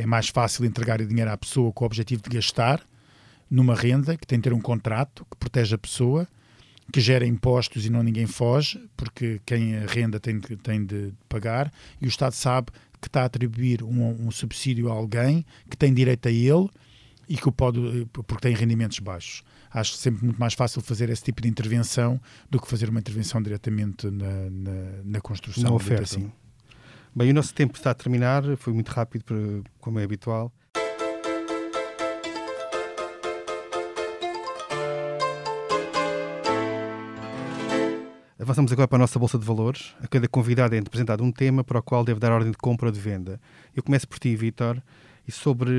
é, 0.00 0.06
mais 0.06 0.28
fácil 0.28 0.64
entregar 0.64 1.04
dinheiro 1.04 1.30
à 1.30 1.36
pessoa 1.36 1.72
com 1.72 1.84
o 1.84 1.86
objetivo 1.86 2.22
de 2.22 2.36
gastar 2.36 2.80
numa 3.50 3.74
renda, 3.74 4.16
que 4.16 4.26
tem 4.26 4.38
de 4.38 4.44
ter 4.44 4.52
um 4.52 4.60
contrato 4.60 5.26
que 5.30 5.36
protege 5.36 5.74
a 5.74 5.78
pessoa, 5.78 6.28
que 6.92 7.00
gera 7.00 7.26
impostos 7.26 7.84
e 7.84 7.90
não 7.90 8.02
ninguém 8.02 8.26
foge, 8.26 8.80
porque 8.96 9.40
quem 9.44 9.76
a 9.76 9.86
renda 9.86 10.18
tem, 10.18 10.40
tem 10.40 10.84
de 10.84 11.12
pagar, 11.28 11.72
e 12.00 12.06
o 12.06 12.08
Estado 12.08 12.32
sabe 12.32 12.70
que 13.00 13.08
está 13.08 13.22
a 13.22 13.24
atribuir 13.26 13.82
um, 13.82 14.26
um 14.26 14.30
subsídio 14.30 14.90
a 14.90 14.92
alguém 14.92 15.44
que 15.70 15.76
tem 15.76 15.92
direito 15.92 16.28
a 16.28 16.30
ele 16.30 16.68
e 17.28 17.36
que 17.36 17.48
o 17.48 17.52
pode, 17.52 18.06
porque 18.12 18.40
tem 18.40 18.54
rendimentos 18.54 18.98
baixos. 18.98 19.42
Acho 19.70 19.94
sempre 19.94 20.24
muito 20.24 20.38
mais 20.38 20.54
fácil 20.54 20.80
fazer 20.80 21.10
esse 21.10 21.22
tipo 21.22 21.42
de 21.42 21.48
intervenção 21.48 22.20
do 22.50 22.58
que 22.60 22.66
fazer 22.66 22.88
uma 22.88 22.98
intervenção 22.98 23.42
diretamente 23.42 24.10
na, 24.10 24.50
na, 24.50 25.02
na 25.04 25.20
construção. 25.20 25.62
Na 25.62 25.72
oferta. 25.72 26.04
Assim. 26.04 26.32
Bem, 27.14 27.30
o 27.30 27.34
nosso 27.34 27.52
tempo 27.52 27.76
está 27.76 27.90
a 27.90 27.94
terminar, 27.94 28.44
foi 28.56 28.72
muito 28.72 28.88
rápido, 28.88 29.62
como 29.78 29.98
é 29.98 30.04
habitual. 30.04 30.50
Avançamos 38.48 38.72
agora 38.72 38.88
para 38.88 38.96
a 38.96 39.00
nossa 39.00 39.18
Bolsa 39.18 39.38
de 39.38 39.44
Valores. 39.44 39.94
A 40.00 40.08
cada 40.08 40.26
convidado 40.26 40.74
é 40.74 40.78
apresentado 40.78 41.22
um 41.22 41.30
tema 41.30 41.62
para 41.62 41.80
o 41.80 41.82
qual 41.82 42.02
deve 42.02 42.18
dar 42.18 42.32
ordem 42.32 42.50
de 42.50 42.56
compra 42.56 42.86
ou 42.86 42.92
de 42.92 42.98
venda. 42.98 43.38
Eu 43.76 43.82
começo 43.82 44.08
por 44.08 44.18
ti, 44.18 44.34
Vitor, 44.34 44.82
e 45.26 45.30
sobre 45.30 45.70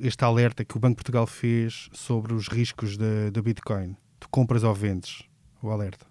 este 0.00 0.22
alerta 0.22 0.64
que 0.64 0.76
o 0.76 0.78
Banco 0.78 0.92
de 0.92 0.98
Portugal 0.98 1.26
fez 1.26 1.90
sobre 1.92 2.34
os 2.34 2.46
riscos 2.46 2.96
da 2.96 3.42
Bitcoin. 3.42 3.96
Tu 4.20 4.28
compras 4.28 4.62
ou 4.62 4.72
vendes 4.72 5.24
o 5.60 5.70
alerta? 5.70 6.06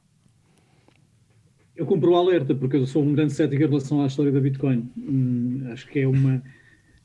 Eu 1.74 1.86
compro 1.86 2.12
o 2.12 2.16
alerta 2.18 2.54
porque 2.54 2.76
eu 2.76 2.86
sou 2.86 3.02
um 3.02 3.14
grande 3.14 3.32
cético 3.32 3.64
em 3.64 3.68
relação 3.68 4.02
à 4.02 4.08
história 4.08 4.34
da 4.34 4.42
Bitcoin. 4.42 4.92
Hum, 4.98 5.70
acho 5.72 5.88
que 5.88 6.00
é 6.00 6.06
uma. 6.06 6.44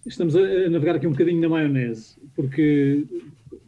Estamos 0.04 0.34
a 0.34 0.40
navegar 0.68 0.96
aqui 0.96 1.06
um 1.06 1.12
bocadinho 1.12 1.40
na 1.40 1.48
maionese, 1.48 2.16
porque, 2.34 3.06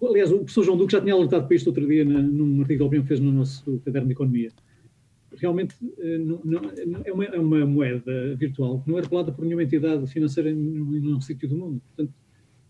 aliás, 0.03 0.33
o 0.33 0.39
professor 0.39 0.65
João 0.65 0.77
Duque 0.77 0.91
já 0.91 1.01
tinha 1.01 1.15
alertado 1.15 1.47
para 1.47 1.55
isto 1.55 1.69
outro 1.69 1.87
dia 1.87 2.05
num 2.05 2.61
artigo 2.63 2.91
que 2.91 3.03
fez 3.05 3.21
no 3.21 3.31
nosso 3.31 3.81
caderno 3.85 4.09
de 4.09 4.15
Economia 4.15 4.51
realmente 5.37 5.75
eh, 5.99 6.19
é, 7.05 7.13
uma, 7.13 7.25
é, 7.25 7.39
uma, 7.39 7.67
moeda 7.67 8.35
virtual 8.37 8.81
que 8.81 8.91
não 8.91 8.99
é 8.99 9.03
regulada 9.03 9.33
por 9.33 9.45
nenhuma 9.45 9.63
entidade 9.63 10.07
financeira 10.07 10.51
em 10.51 10.55
nenhum 10.55 11.21
sítio 11.21 11.49
do 11.49 11.57
mundo. 11.57 11.83
Portanto, 11.89 12.15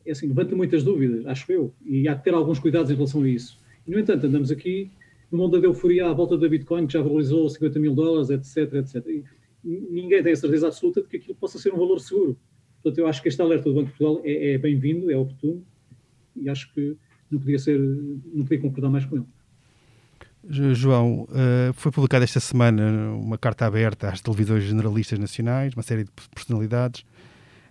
é 0.06 0.12
assim, 0.12 0.28
levanta 0.28 0.54
muitas 0.54 0.82
dúvidas, 0.82 1.26
acho 1.26 1.50
eu, 1.50 1.72
e 1.84 2.06
há 2.08 2.14
que 2.14 2.24
ter 2.24 2.34
alguns 2.34 2.58
cuidados 2.58 2.90
em 2.90 2.94
relação 2.94 3.22
a 3.22 3.28
isso. 3.28 3.58
E, 3.86 3.90
no 3.90 3.98
entanto, 3.98 4.26
andamos 4.26 4.50
aqui 4.50 4.90
numa 5.30 5.44
onda 5.44 5.58
de 5.58 5.66
euforia 5.66 6.08
à 6.08 6.12
volta 6.12 6.36
da 6.36 6.48
Bitcoin, 6.48 6.86
que 6.86 6.92
já 6.92 7.02
valorizou 7.02 7.48
50 7.48 7.78
mil 7.78 7.94
dólares, 7.94 8.30
etc, 8.30 8.74
etc. 8.74 9.06
E 9.06 9.24
ninguém 9.64 10.22
tem 10.22 10.32
a 10.32 10.36
certeza 10.36 10.68
absoluta 10.68 11.02
de 11.02 11.08
que 11.08 11.16
aquilo 11.16 11.34
possa 11.34 11.58
ser 11.58 11.72
um 11.72 11.78
valor 11.78 11.98
seguro. 12.00 12.36
Portanto, 12.82 12.98
eu 12.98 13.06
acho 13.06 13.22
que 13.22 13.28
este 13.28 13.40
alerta 13.40 13.64
do 13.64 13.74
Banco 13.74 13.86
de 13.86 13.96
Portugal 13.96 14.22
é, 14.24 14.52
é 14.52 14.58
bem-vindo, 14.58 15.10
é 15.10 15.16
oportuno, 15.16 15.64
e 16.36 16.48
acho 16.48 16.72
que 16.74 16.96
não 17.30 17.40
podia 17.40 17.58
ser, 17.58 17.78
não 17.80 18.44
podia 18.44 18.60
concordar 18.60 18.90
mais 18.90 19.06
com 19.06 19.16
ele. 19.16 19.26
João, 20.48 21.22
uh, 21.22 21.72
foi 21.74 21.90
publicada 21.90 22.24
esta 22.24 22.40
semana 22.40 23.12
uma 23.14 23.38
carta 23.38 23.66
aberta 23.66 24.08
às 24.08 24.20
televisões 24.20 24.64
generalistas 24.64 25.18
nacionais, 25.18 25.74
uma 25.74 25.82
série 25.82 26.04
de 26.04 26.10
personalidades, 26.34 27.04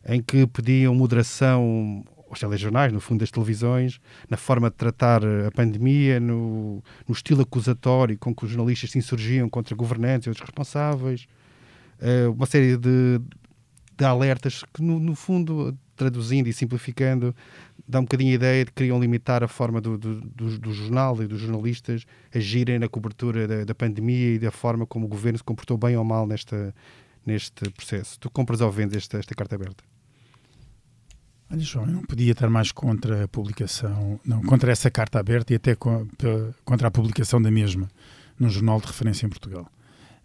em 0.05 0.21
que 0.21 0.47
pediam 0.47 0.93
moderação 0.95 2.03
aos 2.27 2.39
telejornais, 2.39 2.91
no 2.91 2.99
fundo 2.99 3.19
das 3.19 3.29
televisões, 3.29 3.99
na 4.29 4.37
forma 4.37 4.69
de 4.69 4.75
tratar 4.75 5.23
a 5.23 5.51
pandemia, 5.51 6.19
no, 6.19 6.83
no 7.07 7.13
estilo 7.13 7.43
acusatório 7.43 8.17
com 8.17 8.33
que 8.33 8.45
os 8.45 8.51
jornalistas 8.51 8.91
se 8.91 8.97
insurgiam 8.97 9.47
contra 9.47 9.75
governantes 9.75 10.25
e 10.25 10.29
outros 10.29 10.45
responsáveis, 10.45 11.27
uh, 12.01 12.31
uma 12.31 12.47
série 12.47 12.75
de, 12.75 13.21
de 13.95 14.05
alertas 14.05 14.63
que, 14.73 14.81
no, 14.81 14.99
no 14.99 15.15
fundo, 15.15 15.77
traduzindo 15.95 16.47
e 16.49 16.53
simplificando, 16.53 17.35
dá 17.87 17.99
um 17.99 18.03
bocadinho 18.03 18.31
a 18.31 18.35
ideia 18.35 18.65
de 18.65 18.71
que 18.71 18.77
queriam 18.77 18.99
limitar 18.99 19.43
a 19.43 19.47
forma 19.47 19.81
do, 19.81 19.97
do, 19.97 20.21
do, 20.21 20.57
do 20.57 20.73
jornal 20.73 21.21
e 21.21 21.27
dos 21.27 21.39
jornalistas 21.39 22.05
agirem 22.33 22.79
na 22.79 22.87
cobertura 22.87 23.47
da, 23.47 23.65
da, 23.65 23.75
pandemia 23.75 24.35
e 24.35 24.39
da 24.39 24.51
forma 24.51 24.85
como 24.85 25.05
o 25.05 25.07
governo 25.09 25.37
se 25.37 25.43
comportou 25.43 25.77
bem 25.77 25.97
ou 25.97 26.03
mal 26.03 26.25
nesta, 26.25 26.73
neste 27.25 27.69
processo. 27.71 28.19
Tu 28.19 28.29
compras 28.29 28.61
ou 28.61 28.71
vendes 28.71 28.97
esta, 28.97 29.17
esta 29.17 29.35
carta 29.35 29.55
aberta? 29.55 29.83
Olha, 31.51 31.59
João, 31.59 31.85
eu 31.85 31.91
não 31.91 32.03
podia 32.03 32.31
estar 32.31 32.49
mais 32.49 32.71
contra 32.71 33.25
a 33.25 33.27
publicação, 33.27 34.19
não, 34.25 34.41
contra 34.41 34.71
essa 34.71 34.89
carta 34.89 35.19
aberta 35.19 35.53
e 35.53 35.57
até 35.57 35.75
contra 35.75 36.87
a 36.87 36.91
publicação 36.91 37.41
da 37.41 37.51
mesma 37.51 37.89
num 38.39 38.49
jornal 38.49 38.79
de 38.79 38.87
referência 38.87 39.25
em 39.25 39.29
Portugal. 39.29 39.67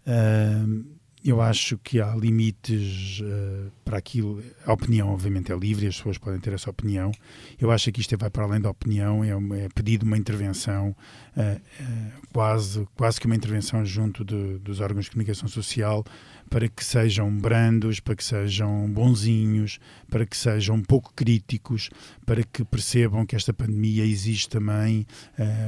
Uh, 0.07 0.98
eu 1.23 1.41
acho 1.41 1.77
que 1.77 1.99
há 1.99 2.15
limites 2.15 3.19
uh, 3.19 3.69
para 3.83 3.97
aquilo. 3.97 4.41
A 4.65 4.71
opinião, 4.71 5.09
obviamente, 5.09 5.51
é 5.51 5.55
livre, 5.55 5.85
as 5.85 5.97
pessoas 5.97 6.17
podem 6.17 6.39
ter 6.39 6.53
essa 6.53 6.69
opinião. 6.69 7.11
Eu 7.59 7.71
acho 7.71 7.91
que 7.91 7.99
isto 7.99 8.17
vai 8.17 8.29
para 8.29 8.45
além 8.45 8.61
da 8.61 8.69
opinião, 8.69 9.21
é, 9.21 9.31
é 9.65 9.69
pedido 9.75 10.05
uma 10.05 10.17
intervenção, 10.17 10.95
uh, 11.35 11.41
uh, 11.41 12.27
quase, 12.31 12.87
quase 12.95 13.19
que 13.19 13.25
uma 13.25 13.35
intervenção 13.35 13.83
junto 13.83 14.23
de, 14.23 14.59
dos 14.59 14.79
órgãos 14.79 15.05
de 15.05 15.11
comunicação 15.11 15.49
social, 15.49 16.05
para 16.49 16.69
que 16.69 16.83
sejam 16.85 17.29
brandos, 17.37 17.99
para 17.99 18.15
que 18.15 18.23
sejam 18.23 18.89
bonzinhos, 18.89 19.77
para 20.09 20.25
que 20.25 20.37
sejam 20.37 20.77
um 20.77 20.83
pouco 20.83 21.13
críticos, 21.13 21.89
para 22.25 22.43
que 22.43 22.63
percebam 22.63 23.25
que 23.25 23.35
esta 23.35 23.53
pandemia 23.53 24.05
existe 24.05 24.49
também 24.49 25.05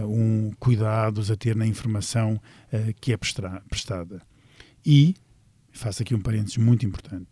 um 0.04 0.52
cuidados 0.60 1.30
a 1.30 1.36
ter 1.36 1.56
na 1.56 1.68
informação 1.68 2.42
que 3.00 3.14
é 3.14 3.18
prestada. 3.18 4.24
E 4.84 5.14
faço 5.72 6.02
aqui 6.02 6.14
um 6.14 6.22
parênteses 6.22 6.58
muito 6.58 6.86
importante, 6.86 7.30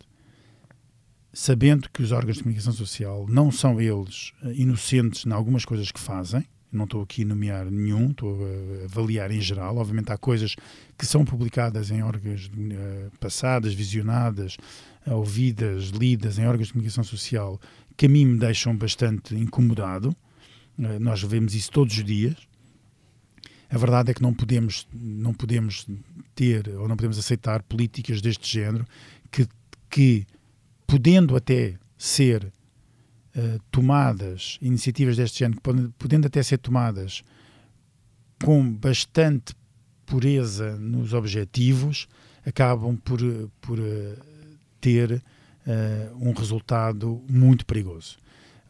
sabendo 1.32 1.88
que 1.90 2.02
os 2.02 2.12
órgãos 2.12 2.36
de 2.36 2.42
comunicação 2.42 2.72
social 2.72 3.26
não 3.28 3.50
são 3.50 3.80
eles 3.80 4.32
eh, 4.42 4.52
inocentes 4.54 5.24
em 5.26 5.32
algumas 5.32 5.64
coisas 5.64 5.90
que 5.90 6.00
fazem, 6.00 6.44
não 6.72 6.84
estou 6.84 7.02
aqui 7.02 7.22
a 7.22 7.26
nomear 7.26 7.70
nenhum, 7.70 8.10
estou 8.10 8.38
a 8.44 8.84
avaliar 8.84 9.30
em 9.30 9.40
geral. 9.40 9.76
Obviamente 9.76 10.12
há 10.12 10.16
coisas 10.16 10.54
que 10.96 11.04
são 11.04 11.24
publicadas 11.24 11.90
em 11.90 12.02
órgãos 12.02 12.46
uh, 12.46 13.10
passadas, 13.18 13.74
visionadas, 13.74 14.56
uh, 15.06 15.14
ouvidas, 15.14 15.88
lidas 15.88 16.38
em 16.38 16.46
órgãos 16.46 16.68
de 16.68 16.72
comunicação 16.74 17.02
social 17.02 17.60
que 17.96 18.06
a 18.06 18.08
mim 18.08 18.24
me 18.24 18.38
deixam 18.38 18.76
bastante 18.76 19.34
incomodado. 19.34 20.14
Uh, 20.78 21.00
nós 21.00 21.22
vemos 21.22 21.54
isso 21.54 21.72
todos 21.72 21.96
os 21.96 22.04
dias. 22.04 22.36
A 23.70 23.78
verdade 23.78 24.10
é 24.10 24.14
que 24.14 24.22
não 24.22 24.34
podemos, 24.34 24.86
não 24.92 25.32
podemos 25.32 25.86
ter 26.34 26.68
ou 26.70 26.88
não 26.88 26.96
podemos 26.96 27.18
aceitar 27.18 27.62
políticas 27.62 28.20
deste 28.20 28.52
género 28.52 28.84
que, 29.30 29.46
que 29.88 30.26
podendo 30.86 31.36
até 31.36 31.78
ser 31.96 32.44
uh, 32.44 33.60
tomadas, 33.70 34.58
iniciativas 34.60 35.16
deste 35.16 35.38
género, 35.38 35.60
podendo 35.96 36.26
até 36.26 36.42
ser 36.42 36.58
tomadas 36.58 37.22
com 38.42 38.72
bastante 38.72 39.54
pureza 40.04 40.76
nos 40.76 41.12
objetivos, 41.12 42.08
acabam 42.44 42.96
por, 42.96 43.20
por 43.60 43.78
uh, 43.78 44.16
ter 44.80 45.12
uh, 45.12 46.28
um 46.28 46.32
resultado 46.32 47.22
muito 47.28 47.64
perigoso 47.64 48.18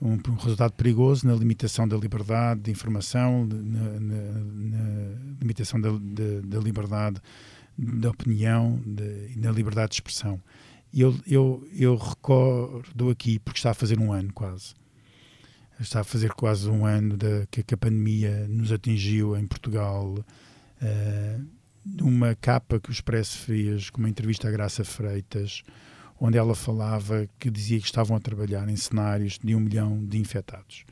um, 0.01 0.13
um, 0.13 0.35
resultado 0.35 0.73
perigoso 0.73 1.27
na 1.27 1.35
limitação 1.35 1.87
da 1.87 1.97
liberdade 1.97 2.61
de 2.63 2.71
informação, 2.71 3.47
na, 3.47 4.01
na, 4.01 4.23
na 4.41 5.37
limitação 5.41 5.81
da, 5.81 5.91
da, 5.91 6.41
da, 6.45 6.59
liberdade 6.59 7.21
de 7.79 8.07
opinião 8.07 8.81
e 8.87 9.39
na 9.39 9.51
liberdade 9.51 9.91
de 9.91 9.97
expressão. 9.97 10.41
Eu, 10.93 11.15
eu, 11.27 11.67
eu 11.73 11.97
recordo 11.97 13.11
aqui, 13.11 13.39
porque 13.39 13.59
está 13.59 13.71
a 13.71 13.75
fazer 13.75 13.99
um 13.99 14.13
ano 14.13 14.33
quase, 14.33 14.75
está 15.79 16.01
a 16.01 16.05
fazer 16.05 16.33
quase 16.33 16.69
um 16.69 16.85
ano 16.85 17.17
de, 17.17 17.47
que, 17.51 17.63
que 17.63 17.75
a 17.75 17.79
pandemia 17.79 18.47
nos 18.49 18.73
atingiu 18.73 19.37
em 19.37 19.47
Portugal, 19.47 20.15
uh, 20.83 21.47
uma 22.03 22.35
capa 22.35 22.81
que 22.81 22.91
o 22.91 22.93
Expresso 22.93 23.39
fez 23.39 23.89
com 23.91 23.99
uma 23.99 24.09
entrevista 24.09 24.49
à 24.49 24.51
Graça 24.51 24.85
Freitas, 24.85 25.63
onde 26.21 26.37
ela 26.37 26.55
falava 26.55 27.27
que 27.39 27.51
dizia 27.51 27.79
que 27.81 27.87
estavam 27.87 28.17
a 28.17 28.21
trabalhar 28.21 28.69
em 28.69 28.77
cenários 28.77 29.39
de 29.43 29.55
um 29.55 29.61
milhão 29.61 30.05
de 30.05 30.19
infectados. 30.19 30.85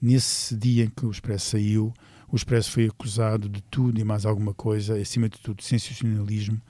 Nesse 0.00 0.54
dia 0.54 0.84
em 0.84 0.90
que 0.90 1.06
o 1.06 1.10
Expresso 1.10 1.52
saiu, 1.52 1.94
o 2.30 2.36
Expresso 2.36 2.70
foi 2.70 2.86
acusado 2.86 3.48
de 3.48 3.62
tudo 3.62 3.98
e 3.98 4.04
mais 4.04 4.26
alguma 4.26 4.52
coisa, 4.52 4.96
acima 4.96 5.28
de 5.28 5.38
tudo, 5.38 5.62
sensacionalismo, 5.62 6.60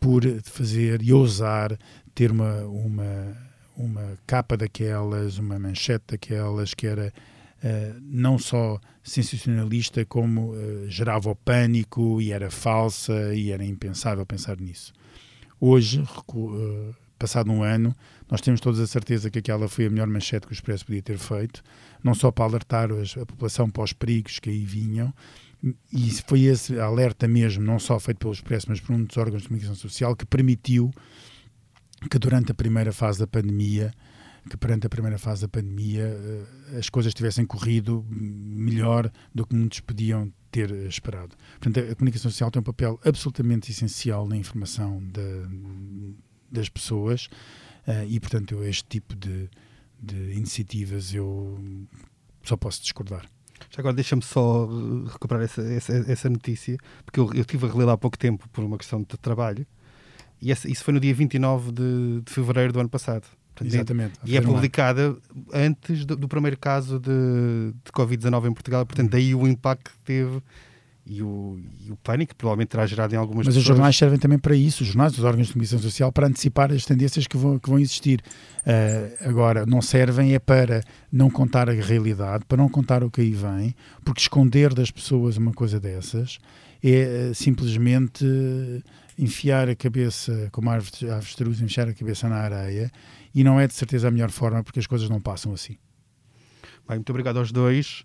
por 0.00 0.22
fazer 0.44 1.02
e 1.02 1.12
ousar 1.12 1.78
ter 2.14 2.30
uma, 2.30 2.64
uma, 2.64 3.36
uma 3.76 4.18
capa 4.26 4.56
daquelas, 4.56 5.38
uma 5.38 5.58
manchete 5.58 6.04
daquelas 6.08 6.74
que 6.74 6.86
era 6.86 7.12
uh, 7.62 8.00
não 8.02 8.38
só 8.38 8.80
sensacionalista, 9.02 10.04
como 10.04 10.52
uh, 10.52 10.88
gerava 10.88 11.30
o 11.30 11.36
pânico 11.36 12.20
e 12.20 12.32
era 12.32 12.50
falsa 12.50 13.34
e 13.34 13.50
era 13.50 13.64
impensável 13.64 14.24
pensar 14.24 14.58
nisso. 14.58 14.92
Hoje, 15.60 16.00
uh, 16.00 16.94
passado 17.18 17.50
um 17.50 17.62
ano, 17.62 17.94
nós 18.30 18.40
temos 18.40 18.60
todos 18.60 18.80
a 18.80 18.86
certeza 18.86 19.30
que 19.30 19.38
aquela 19.38 19.68
foi 19.68 19.86
a 19.86 19.90
melhor 19.90 20.06
manchete 20.06 20.46
que 20.46 20.52
o 20.52 20.54
Expresso 20.54 20.84
podia 20.84 21.02
ter 21.02 21.18
feito, 21.18 21.62
não 22.02 22.14
só 22.14 22.30
para 22.30 22.44
alertar 22.44 22.90
a 22.90 23.26
população 23.26 23.70
para 23.70 23.84
os 23.84 23.92
perigos 23.92 24.38
que 24.38 24.50
aí 24.50 24.64
vinham, 24.64 25.12
e 25.92 26.10
foi 26.26 26.42
esse 26.42 26.78
alerta 26.78 27.26
mesmo, 27.26 27.64
não 27.64 27.78
só 27.78 27.98
feito 27.98 28.18
pelo 28.18 28.32
Expresso, 28.32 28.66
mas 28.68 28.80
por 28.80 28.94
um 28.94 29.04
dos 29.04 29.16
órgãos 29.16 29.42
de 29.42 29.48
comunicação 29.48 29.76
social, 29.76 30.14
que 30.14 30.26
permitiu 30.26 30.90
que 32.10 32.18
durante 32.18 32.52
a 32.52 32.54
primeira 32.54 32.92
fase 32.92 33.18
da 33.18 33.26
pandemia, 33.26 33.92
que 34.48 34.56
perante 34.56 34.86
a 34.86 34.90
primeira 34.90 35.18
fase 35.18 35.42
da 35.42 35.48
pandemia 35.48 36.04
eh, 36.04 36.78
as 36.78 36.88
coisas 36.88 37.12
tivessem 37.12 37.44
corrido 37.44 38.06
melhor 38.08 39.10
do 39.34 39.44
que 39.44 39.56
muitos 39.56 39.80
podiam 39.80 40.32
ter 40.50 40.70
esperado. 40.86 41.36
Portanto, 41.58 41.90
a 41.90 41.94
comunicação 41.96 42.30
social 42.30 42.50
tem 42.50 42.60
um 42.60 42.62
papel 42.62 43.00
absolutamente 43.04 43.72
essencial 43.72 44.28
na 44.28 44.36
informação 44.36 45.02
das 46.58 46.68
pessoas 46.68 47.28
uh, 47.86 48.06
e, 48.08 48.18
portanto, 48.20 48.52
eu, 48.52 48.64
este 48.64 48.84
tipo 48.88 49.14
de, 49.14 49.48
de 50.00 50.32
iniciativas 50.32 51.14
eu 51.14 51.58
só 52.42 52.56
posso 52.56 52.82
discordar. 52.82 53.26
Já 53.70 53.80
agora 53.80 53.94
deixa-me 53.94 54.22
só 54.22 54.68
recuperar 55.06 55.42
essa, 55.42 55.62
essa, 55.62 55.92
essa 56.10 56.30
notícia, 56.30 56.76
porque 57.04 57.18
eu, 57.18 57.32
eu 57.34 57.40
estive 57.40 57.66
a 57.66 57.70
reler 57.70 57.88
há 57.88 57.96
pouco 57.96 58.18
tempo 58.18 58.48
por 58.50 58.62
uma 58.62 58.78
questão 58.78 59.00
de 59.00 59.06
trabalho, 59.18 59.66
e 60.40 60.52
essa, 60.52 60.70
isso 60.70 60.84
foi 60.84 60.92
no 60.92 61.00
dia 61.00 61.14
29 61.14 61.72
de, 61.72 62.20
de 62.22 62.32
fevereiro 62.32 62.72
do 62.72 62.80
ano 62.80 62.88
passado. 62.88 63.26
Portanto, 63.54 63.74
Exatamente. 63.74 64.18
E 64.24 64.36
é 64.36 64.40
publicada 64.42 65.16
antes 65.52 66.04
do, 66.04 66.14
do, 66.14 66.28
primeiro 66.28 66.58
caso 66.58 67.00
de, 67.00 67.72
de 67.82 67.90
Covid-19 67.90 68.50
em 68.50 68.52
Portugal, 68.52 68.84
portanto, 68.84 69.10
daí 69.10 69.34
o 69.34 69.48
impacto 69.48 69.90
que 69.90 69.98
teve 70.00 70.42
e 71.06 71.22
o, 71.22 71.58
e 71.86 71.92
o 71.92 71.96
pânico 71.96 72.34
provavelmente 72.34 72.68
terá 72.68 72.84
gerado 72.84 73.14
em 73.14 73.16
algumas 73.16 73.46
Mas 73.46 73.54
pessoas. 73.54 73.62
os 73.62 73.66
jornais 73.68 73.96
servem 73.96 74.18
também 74.18 74.38
para 74.38 74.56
isso, 74.56 74.82
os 74.82 74.88
jornais, 74.88 75.16
os 75.16 75.22
órgãos 75.22 75.46
de 75.46 75.52
comunicação 75.52 75.78
social, 75.78 76.10
para 76.10 76.26
antecipar 76.26 76.72
as 76.72 76.84
tendências 76.84 77.28
que 77.28 77.36
vão, 77.36 77.58
que 77.58 77.70
vão 77.70 77.78
existir. 77.78 78.20
Uh, 78.62 79.28
agora, 79.28 79.64
não 79.64 79.80
servem 79.80 80.34
é 80.34 80.40
para 80.40 80.82
não 81.12 81.30
contar 81.30 81.70
a 81.70 81.72
realidade, 81.72 82.44
para 82.44 82.56
não 82.56 82.68
contar 82.68 83.04
o 83.04 83.10
que 83.10 83.20
aí 83.20 83.30
vem, 83.30 83.74
porque 84.04 84.20
esconder 84.20 84.74
das 84.74 84.90
pessoas 84.90 85.36
uma 85.36 85.52
coisa 85.52 85.78
dessas 85.78 86.38
é 86.82 87.30
uh, 87.30 87.34
simplesmente 87.34 88.24
enfiar 89.16 89.68
a 89.68 89.76
cabeça, 89.76 90.48
como 90.50 90.70
a 90.70 90.74
avestruz, 90.74 91.60
enfiar 91.60 91.88
a 91.88 91.94
cabeça 91.94 92.28
na 92.28 92.36
areia, 92.36 92.90
e 93.32 93.44
não 93.44 93.60
é 93.60 93.66
de 93.68 93.74
certeza 93.74 94.08
a 94.08 94.10
melhor 94.10 94.30
forma, 94.30 94.62
porque 94.64 94.80
as 94.80 94.86
coisas 94.86 95.08
não 95.08 95.20
passam 95.20 95.52
assim. 95.52 95.76
Bem, 96.88 96.98
muito 96.98 97.10
obrigado 97.10 97.38
aos 97.38 97.52
dois 97.52 98.04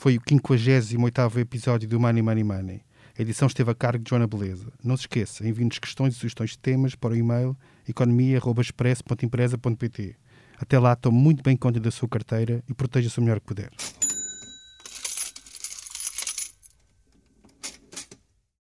foi 0.00 0.16
o 0.16 0.20
58 0.26 1.38
episódio 1.40 1.86
do 1.86 2.00
Money 2.00 2.22
Money 2.22 2.42
Money. 2.42 2.80
A 3.18 3.20
edição 3.20 3.46
esteve 3.46 3.70
a 3.70 3.74
cargo 3.74 4.02
de 4.02 4.08
Joana 4.08 4.26
Beleza. 4.26 4.72
Não 4.82 4.96
se 4.96 5.02
esqueça, 5.02 5.46
envie-nos 5.46 5.78
questões 5.78 6.14
e 6.14 6.16
sugestões 6.16 6.52
de 6.52 6.58
temas 6.58 6.94
para 6.94 7.12
o 7.12 7.16
e-mail 7.16 7.54
economia.express.empresa.pt. 7.86 10.16
Até 10.58 10.78
lá, 10.78 10.96
tome 10.96 11.18
muito 11.18 11.42
bem 11.42 11.54
conta 11.54 11.78
da 11.78 11.90
sua 11.90 12.08
carteira 12.08 12.64
e 12.66 12.72
proteja-se 12.72 13.18
o 13.18 13.22
melhor 13.22 13.40
que 13.40 13.46
puder. 13.46 13.68